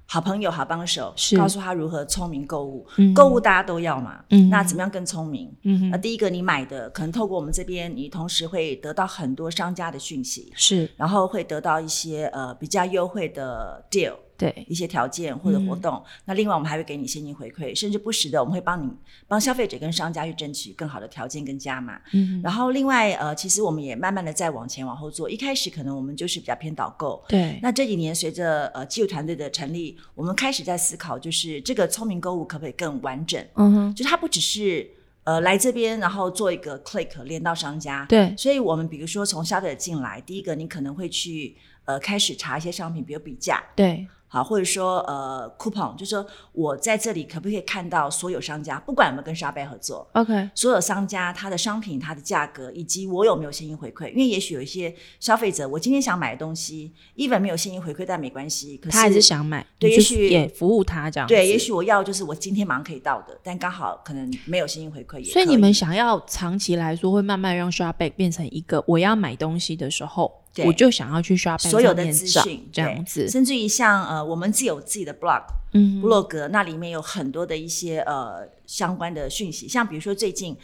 [0.09, 2.87] 好朋友、好帮手，是告诉他如何聪明购物。
[2.97, 5.53] 嗯购物大家都要嘛，嗯那怎么样更聪明？
[5.63, 14.13] 嗯那第一个，你买的可能透过我们这边，你同时会得到很多商家的讯息，是然后会得到一些呃比较优惠的 deal。
[14.37, 18.89] 对，一些条件或者活动，那另外我们还会给你现金回馈，甚至不时的我们会帮你
[19.27, 21.99] 帮消费者跟商家去争取更好的条件跟加码。
[22.13, 27.23] 嗯然后另外呃，其实我们也慢慢的在往前往后做，一开始可能我们就是比较偏导购。
[27.27, 33.43] 对，那这几年随着呃技术团队的成立，我们开始在思考，就是这个聪明购物可不可以更完整？
[33.55, 34.87] 嗯哼，就它不只是
[35.23, 44.07] 呃来这边，然后做一个 click 连到商家，对，所以我们比如说从消费者进来，第一个你可能会去呃开始查一些商品，比如比价，对。
[44.29, 54.09] 好，或者说呃，coupon，就是说我在这里可不可以看到所有商家，不管有没有跟沙贝合作，OK，所有商家他的商品、它的价格，以及我有没有现金回馈？
[54.09, 70.43] 因为也许有一些消费者，我今天想买的东西，even 没有现金回馈，但没关系，可是他还是想买，对，也许也服务他这样，对，也许我要就是我今天马上可以到的，但刚好可能没有现金回馈，所以你们想要长期来说，会慢慢让 Shopback 变成一个我要买东西的时候。
[70.65, 75.43] 我就想要去刷所有的资讯，这样子，甚至于像呃，我们自有自己的 blog，
[75.73, 80.55] 嗯，布洛格，那里面有很多的一些呃相关的讯息，像比如说最近。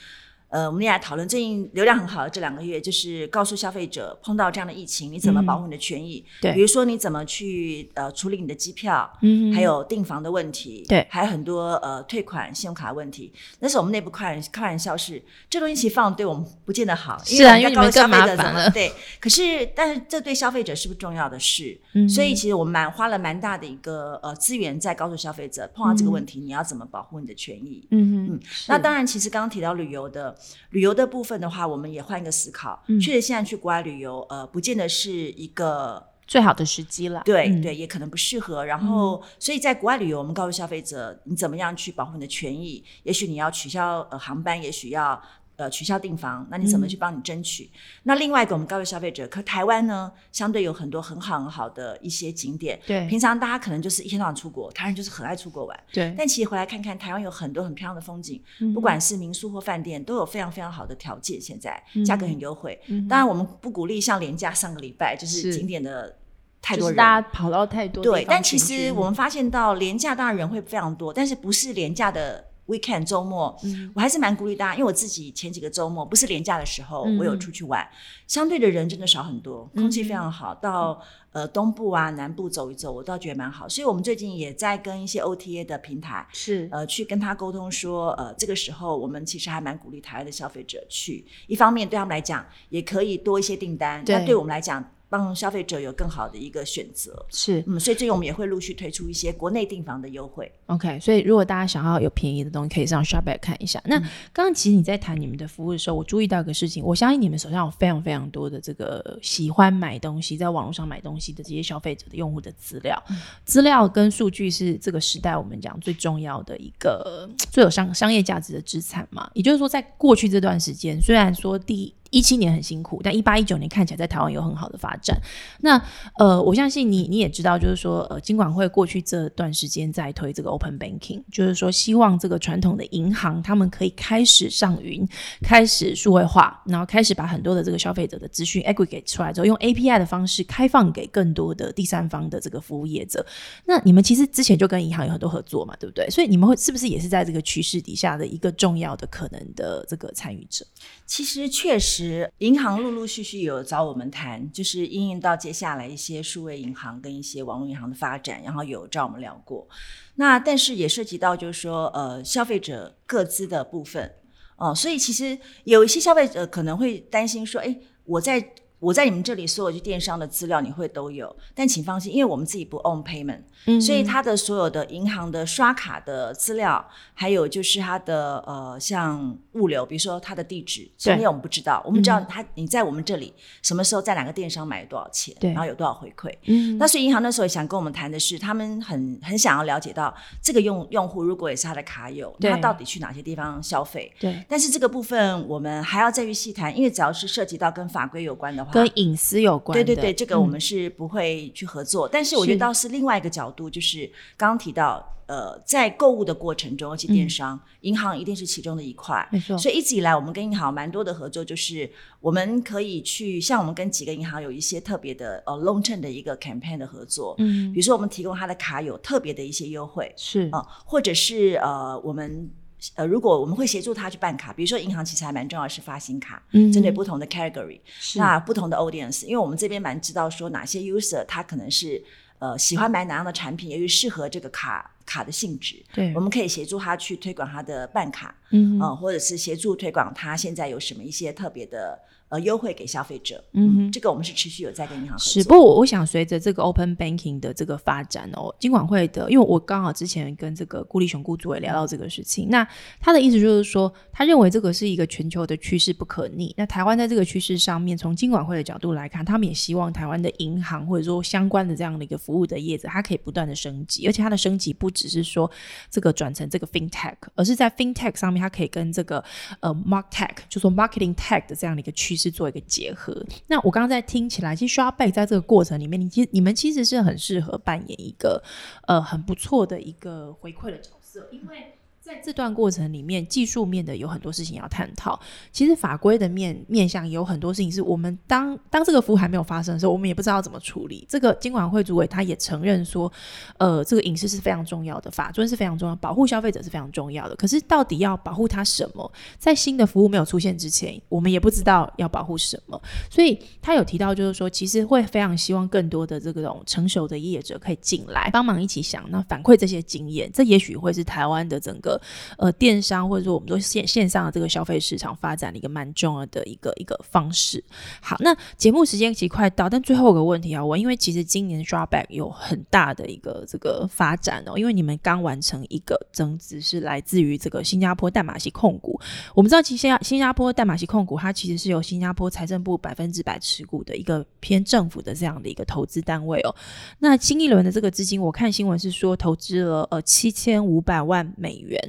[0.54, 6.24] 呃，我们也来讨论最近流量很好的这两个月，就是告诉消费者碰到这样的疫情，你怎么保护你的权益？
[6.40, 13.34] 对，比如说你怎么去呃处理你的机票，嗯，还有订房的问题，对，还有很多呃退款、信用卡问题。
[13.62, 18.70] 那是我们内部开开玩笑是，这东西其实放对我们不见得好，是啊，因为你们更麻烦了。
[18.70, 21.76] 对，可是但是这对消费者是不是重要的事？
[22.08, 27.88] 所以其实我们蛮花了蛮大的一个呃资源在告诉消费者，碰到这个问题你要怎么保护你的权益？
[27.90, 30.38] 嗯嗯，那当然，其实刚刚提到旅游的。
[30.70, 32.84] 旅游的部分的话，我们也换一个思考。
[33.02, 37.22] 确实，现在去国外旅游，呃，不见得是一个最好的时机了。
[37.26, 38.66] 对对，也可能不适合。
[38.66, 42.84] 然后，所以在国外旅游，我们告诉消费者，你怎么样去保护你的权益？
[43.04, 45.22] 也许你要取消呃航班，也许要。
[45.56, 47.70] 呃，取消订房，那你怎么去帮你争取？
[48.04, 52.80] 那另外一个，我们告诉消费者，可台湾呢，相对有很多很好很好的一些景点。
[52.88, 55.80] 对，平常大家可能就是一天到晚出国，台湾就是很爱出国玩。
[55.92, 58.42] 对，但其实回来看看，台湾有很多很漂亮的风景，
[58.74, 62.80] 不管是民宿或饭店，都有非常非常好的条件，现在价格很优惠。
[63.08, 66.18] 当然，我们不鼓励像廉价上个礼拜就是景点的
[66.64, 68.04] 太多人，大家跑到太多。
[68.04, 72.46] 对，但其实我们发现到廉价当然人会非常多，但是不是廉价的。
[72.68, 73.56] Weekend 周末，
[73.94, 77.88] 我还是蛮鼓励大家，因为我自己前几个周末不是廉价的时候，我有出去玩，
[78.28, 80.54] 相对的人真的少很多，空气非常好。
[80.56, 81.02] 到
[81.32, 83.68] 呃东部啊南部走一走，我倒觉得蛮好。
[83.68, 94.93] 所以我们最近也在跟一些 OTA 的平台是呃去跟他沟通说，呃这个时候我们其实还蛮鼓励台湾的消费者去，一方面对他们来讲也可以多一些订单，那对我们来讲。
[95.14, 100.52] 帮消费者有更好的一个选择，是，嗯，所以最近我们也会陆续推出一些国内订房的优惠。
[100.66, 103.80] OK，所以如果大家想要有便宜的东西，可以上 Shopback 看一下。
[103.86, 113.00] 那刚刚其实你在谈你们的服务的时候，我注意到一个事情，我相信你们手上有非常非常多的这个喜欢买东西，在网络上买东西的这些消费者的用户的资料，
[113.46, 119.30] 资料跟数据是这个时代我们讲最重要的一个最有商商业价值的资产嘛。
[119.36, 125.20] 也就是说，在过去这段时间，虽然说第一七年很辛苦，但一八一九年看起来在台湾有很好的发展。
[125.62, 125.82] 那
[126.20, 135.08] 呃，我相信你你也知道，就是说呃，金管会过去这段时间在推这个 Open Banking，就是说希望这个传统的银行他们可以开始上云，
[135.42, 143.26] 开始数位化，然后开始把很多的这个消费者的资讯 aggregate 出来之后，用 API 的方式开放给更多的第三方的这个服务业者。
[143.66, 146.08] 那你们其实之前就跟银行有很多合作嘛，对不对？
[146.12, 150.64] 所以你们会是不是也是在这个趋势底下的一个重要的可能的这个参与者？
[151.06, 159.68] 其实确实，银行陆陆续续有找我们谈，就是应用到接下来一些数位银行跟一些网络银行的发展，然后有找我们聊过。
[160.16, 164.14] 那但是也涉及到就是说，呃，消费者各自的部分，
[164.58, 168.54] 哦，所以其实有一些消费者可能会担心说，哎，我在。
[168.84, 186.30] 我在你们这里所有去电商的资料你会都有，但请放心，因为我们自己不 own payment，嗯所以他的所有的银行的刷卡的资料，还有就是他的呃像物流，比如说他的地址，因为我们不知道，我们知道他你在我们这里什么时候在哪个电商买了多少钱，然后有多少回馈。
[186.48, 194.12] 嗯，那所以银行那时候想跟我们谈的是，他们很很想要了解到这个用用户如果也是他的卡友，他到底去哪些地方消费？
[194.20, 198.73] 对，但是这个部分我们还要再去细谈，因为只要是涉及到跟法规有关的话。
[198.74, 202.08] 跟隐私有关，对对对，这个我们是不会去合作。
[202.08, 209.28] 但是我觉得倒是另外一个角度，就是刚刚提到，呃，在购物的过程中，尤其电商，银行一定是其中的一块。
[209.32, 209.58] 没错。
[209.58, 217.36] 所以一直以来，我们跟银行蛮多的合作，就是我们可以去，像我们跟几个银行有一些特别的呃 long term 的一个 campaign 的合作。
[217.38, 217.72] 嗯。
[217.72, 222.50] 比如说，我们提供他的卡有特别的一些优惠，是啊，或者是呃我们。
[222.96, 227.80] 呃，如果我们会协助他去办卡，比如说银行其实还蛮重要是发行卡，针对不同的 category，
[228.16, 232.04] 那不同的 audience，因为我们这边蛮知道说哪些 user 他可能是
[232.40, 242.00] 呃喜欢买哪样的产品，由于适合这个卡卡的性质，对，我们可以协助他去推广他的办卡，嗯，或者是协助推广他现在有什么一些特别的。
[242.30, 243.44] 呃优惠给消费者。
[243.52, 245.34] 嗯，这个我们是持续有在跟银行合作。
[245.34, 252.68] 是，不过我想随着这个 Open Banking 的这个发展哦，金管会的，因为我刚好之前跟这个顾立雄顾主委聊到这个事情，那
[253.00, 256.52] 他的意思就是说，他认为这个是一个全球的趋势不可逆。
[256.58, 265.50] 那台湾在这个趋势上面，从金管会的角度来看，他们也希望台湾的银行或者说相关的这样的一个服务的业者，它可以不断的升级，而且它的升级不只是说
[265.90, 269.24] 这个转成这个 FinTech，而是在 FinTech 上面，它可以跟这个
[269.60, 273.26] 呃 MarkTech，就说 Marketing Tech 的这样的一个趋势做一个结合。
[273.48, 278.42] 那我刚刚在听起来，其实 Shopback 在这个过程里面，你其实你们其实是很适合扮演一个
[278.88, 281.76] 呃很不错的一个回馈的角色，因为。
[282.04, 285.18] 在这段过程里面，技术面的有很多事情要探讨。
[285.54, 291.08] 其实法规的面面向有很多事情，是我们当当这个服务还没有发生的时候，我们也不知道怎么处理。
[291.08, 293.10] 这个监管会主委他也承认说，
[293.58, 297.38] 呃，这个隐私是非常重要的，法尊是非常重要，保护消费者是非常重要的。
[297.38, 299.10] 可是到底要保护他什么？
[299.38, 302.82] 在新的服务没有出现之前，我们也不知道要保护什么。
[303.10, 310.30] 所以他有提到，就是说，其实会非常希望更多的这种成熟的业者可以进来帮忙一起想，那反馈这些经验。
[310.34, 311.93] 这也许会是台湾的整个。
[312.38, 317.64] 呃，电商或者说我们说线线上的这个消费市场发展的一个蛮重要的一个一个方式。
[318.02, 329.00] 好，那节目时间其实快到，但最后有个问题要问，因为其实今年 Drawback 有很大的一个这个发展哦，因为你们刚完成一个增资，是来自于这个新加坡淡马锡控股。
[329.34, 336.56] 我们知道，其实新加新加坡淡马锡控股，它其实是由新加坡财政部百分之百持股的一个偏政府的这样的一个投资单位哦。
[337.00, 341.80] 那新一轮的这个资金，我看新闻是说投资了呃七千五百万美元。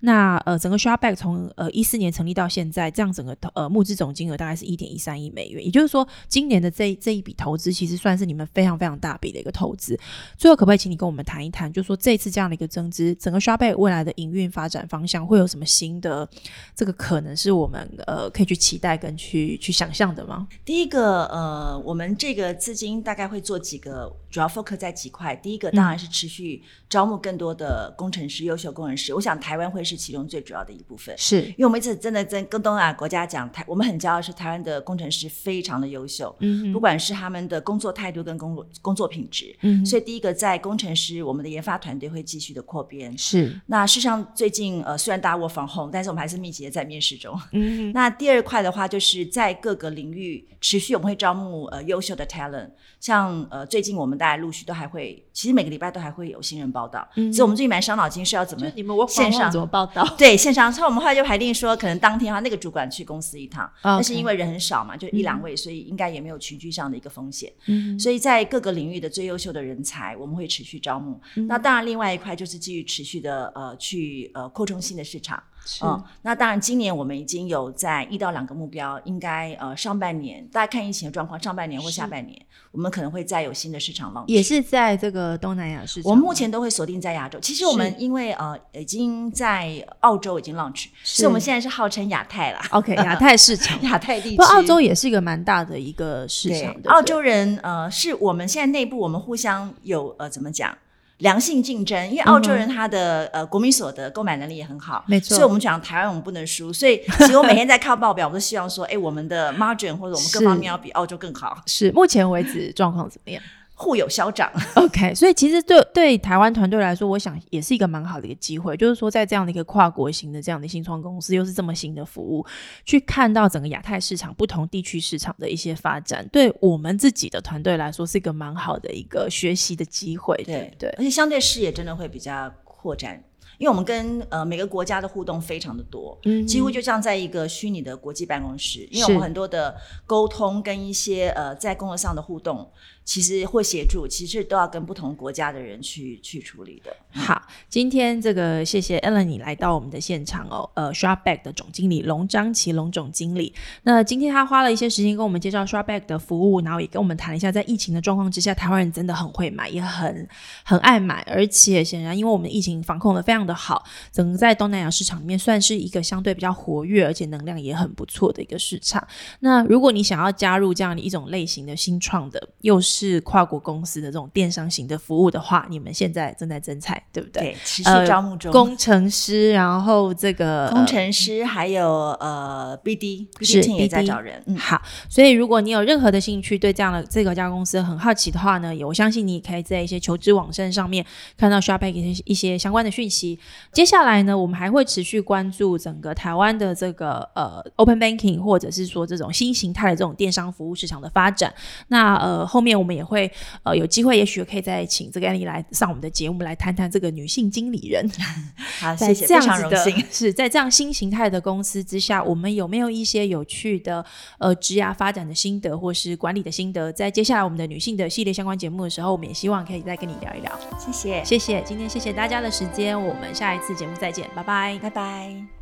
[0.00, 5.64] 那呃，整个 Shopback 从呃一四年成立到现在，这样整个呃募资总金额大概是一点一三亿美元。
[5.64, 9.98] 也就是说，今年的这这一笔投资，其实算是你们非常非常大笔的一个投资。
[10.36, 16.28] 最后，可不可以请你跟我们谈一谈，就是说这次这样的一个增资，整个 Shopback 未来的营运发展方向会有什么新的
[16.74, 20.46] 这个可能是我们呃可以去期待跟去去想象的吗？
[20.64, 25.34] 第一个呃，我们这个资金大概会做几个，主要 focus 在几块。
[25.36, 29.14] 第一个当然是持续招募更多的工程师、优秀工程师。
[29.14, 29.82] 我想台湾会。
[29.84, 31.42] 是其中最主要的一部分，是。
[31.42, 43.60] 因为我们一直真的在跟东南亚国家讲，台我们很骄傲是台湾的工程师非常的优秀，嗯，不管是他们的工作态度跟工作工作品质，嗯，所以第一个在工程师，我们的研发团队会继续的扩编，是。
[43.66, 47.90] 那事实上最近呃虽然大家 work from home，但是我们还是密集的在面试中，嗯。
[47.92, 52.70] 那第二块的话，就是在各个领域持续我们会招募呃优秀的 talent，
[53.02, 58.64] 像呃最近我们大家陆续都还会，其实每个礼拜都还会有新人报道，所以我们最近蛮伤脑筋是要怎么
[59.08, 60.06] 线上怎么报道？
[60.16, 67.52] 对线上，所以我们后来就排定说，可能当天哈那个主管去公司一趟，但是因为人很少嘛，就一两位，所以应该也没有群聚上的一个风险。
[67.66, 71.20] 嗯，所以在各个领域的最优秀的人才，我们会持续招募。
[71.48, 75.42] 那当然，另外一块就是继续持续的呃去呃扩充新的市场。
[75.82, 82.40] 嗯，那当然，今年我们已经有在一到两个目标，应该呃上半年大家看疫情的状况，上半年或下半年，
[82.72, 84.24] 我们可能会再有新的市场浪。
[84.26, 87.38] 也是在这个东南亚市场，我们目前都会锁定在亚洲。
[87.40, 92.60] 其实我们因为呃已经在澳洲已经 launch，所以我们现在是号称亚太啦。
[92.70, 94.36] OK，亚 太市场，亚太地区。
[94.36, 96.74] 不，澳洲也是一个蛮大的一个市场。
[96.86, 100.76] 澳洲人呃是我们现在内部我们互相有呃怎么讲？
[101.22, 105.36] 良性竞争，因为澳洲人他的呃国民所得购买能力也很好，没错。
[105.36, 111.62] 所以我们讲台湾我们不能输，所以 其实我每天在看报表，我都希望说，哎，我们的 margin 或者我们各方面要比澳洲更好。
[111.66, 113.42] 是，目前为止状况怎么样？
[113.82, 122.46] 互有消长，OK，所以其实对对台湾团队来说，我想也是一个蛮好的一个机会，就是说在这样的一个跨国型的这样的新创公司，又是这么新的服务，
[122.84, 130.36] 去看到整个亚太市场不同地区市场的一些发展，对我们自己的团队来说是一个蛮好的一个学习的机会。
[130.44, 133.20] 对对，而且相对视野真的会比较扩展，
[133.58, 139.74] 因为我们跟呃每个国家的互动非常的多，嗯，几乎就像在一个虚拟的国际办公室，因为我们很多的
[140.06, 142.70] 沟通跟一些呃在工作上的互动。
[143.04, 146.94] 其实会协助，其实都要跟不同国家的人去去处理的。
[147.10, 153.52] 好，今天这个谢谢 Ellen 你来到我们的现场哦，呃，Shopback 的总经理龙章奇龙总经理。
[153.82, 160.26] 那今天他花了一些时间跟我们介绍 Shopback 的服务，然后也跟我们谈了一下，在疫情的状况之下，台湾人真的很会买，也很
[160.64, 169.06] 很爱买，而且显然因为我们疫情防控的非常的好，整个在东南亚市场里面算是一个相对比较活跃，而且能量也很不错的一个市场。
[169.40, 177.42] 那如果你想要加入这样的一种类型的新创的，又是是跨国公司的这种电商型的服务的话，你们现在正在增菜，对不对？
[177.42, 178.52] 对，持续招募中。
[178.52, 181.88] 工程师，然后这个工程师还有
[182.20, 184.42] 呃 BD，BD 也在找人。
[184.46, 184.80] 嗯，好。
[185.08, 191.04] 所以如果你有任何的兴趣，对这样的这个家公司很好奇的话呢，我相信你可以在一些求职网站上面
[191.36, 193.38] 看到 Shopback 一些一些相关的讯息。
[193.72, 201.52] 接下来呢，我们还会持续关注整个台湾的这个呃 open banking，或者是说这种新形态的这种电商服务市场的发展。
[201.88, 203.30] 那呃后面我们也会
[203.62, 208.10] 呃有机会，也许可以再请这个案例来上我们的节目，来谈谈这个女性经理人。
[208.80, 210.04] 好，谢谢，非常荣幸。
[210.10, 214.04] 是在这样新形态的公司之下，我们有没有一些有趣的
[214.38, 216.92] 呃职涯发展的心得，或是管理的心得？
[216.92, 220.52] 在接下来我们的女性的系列相关节目的时候，我们也希望可以再跟你聊一聊。
[220.78, 225.61] 谢谢，谢谢，今天谢谢大家的时间，我们下一次节目再见，拜拜，拜拜。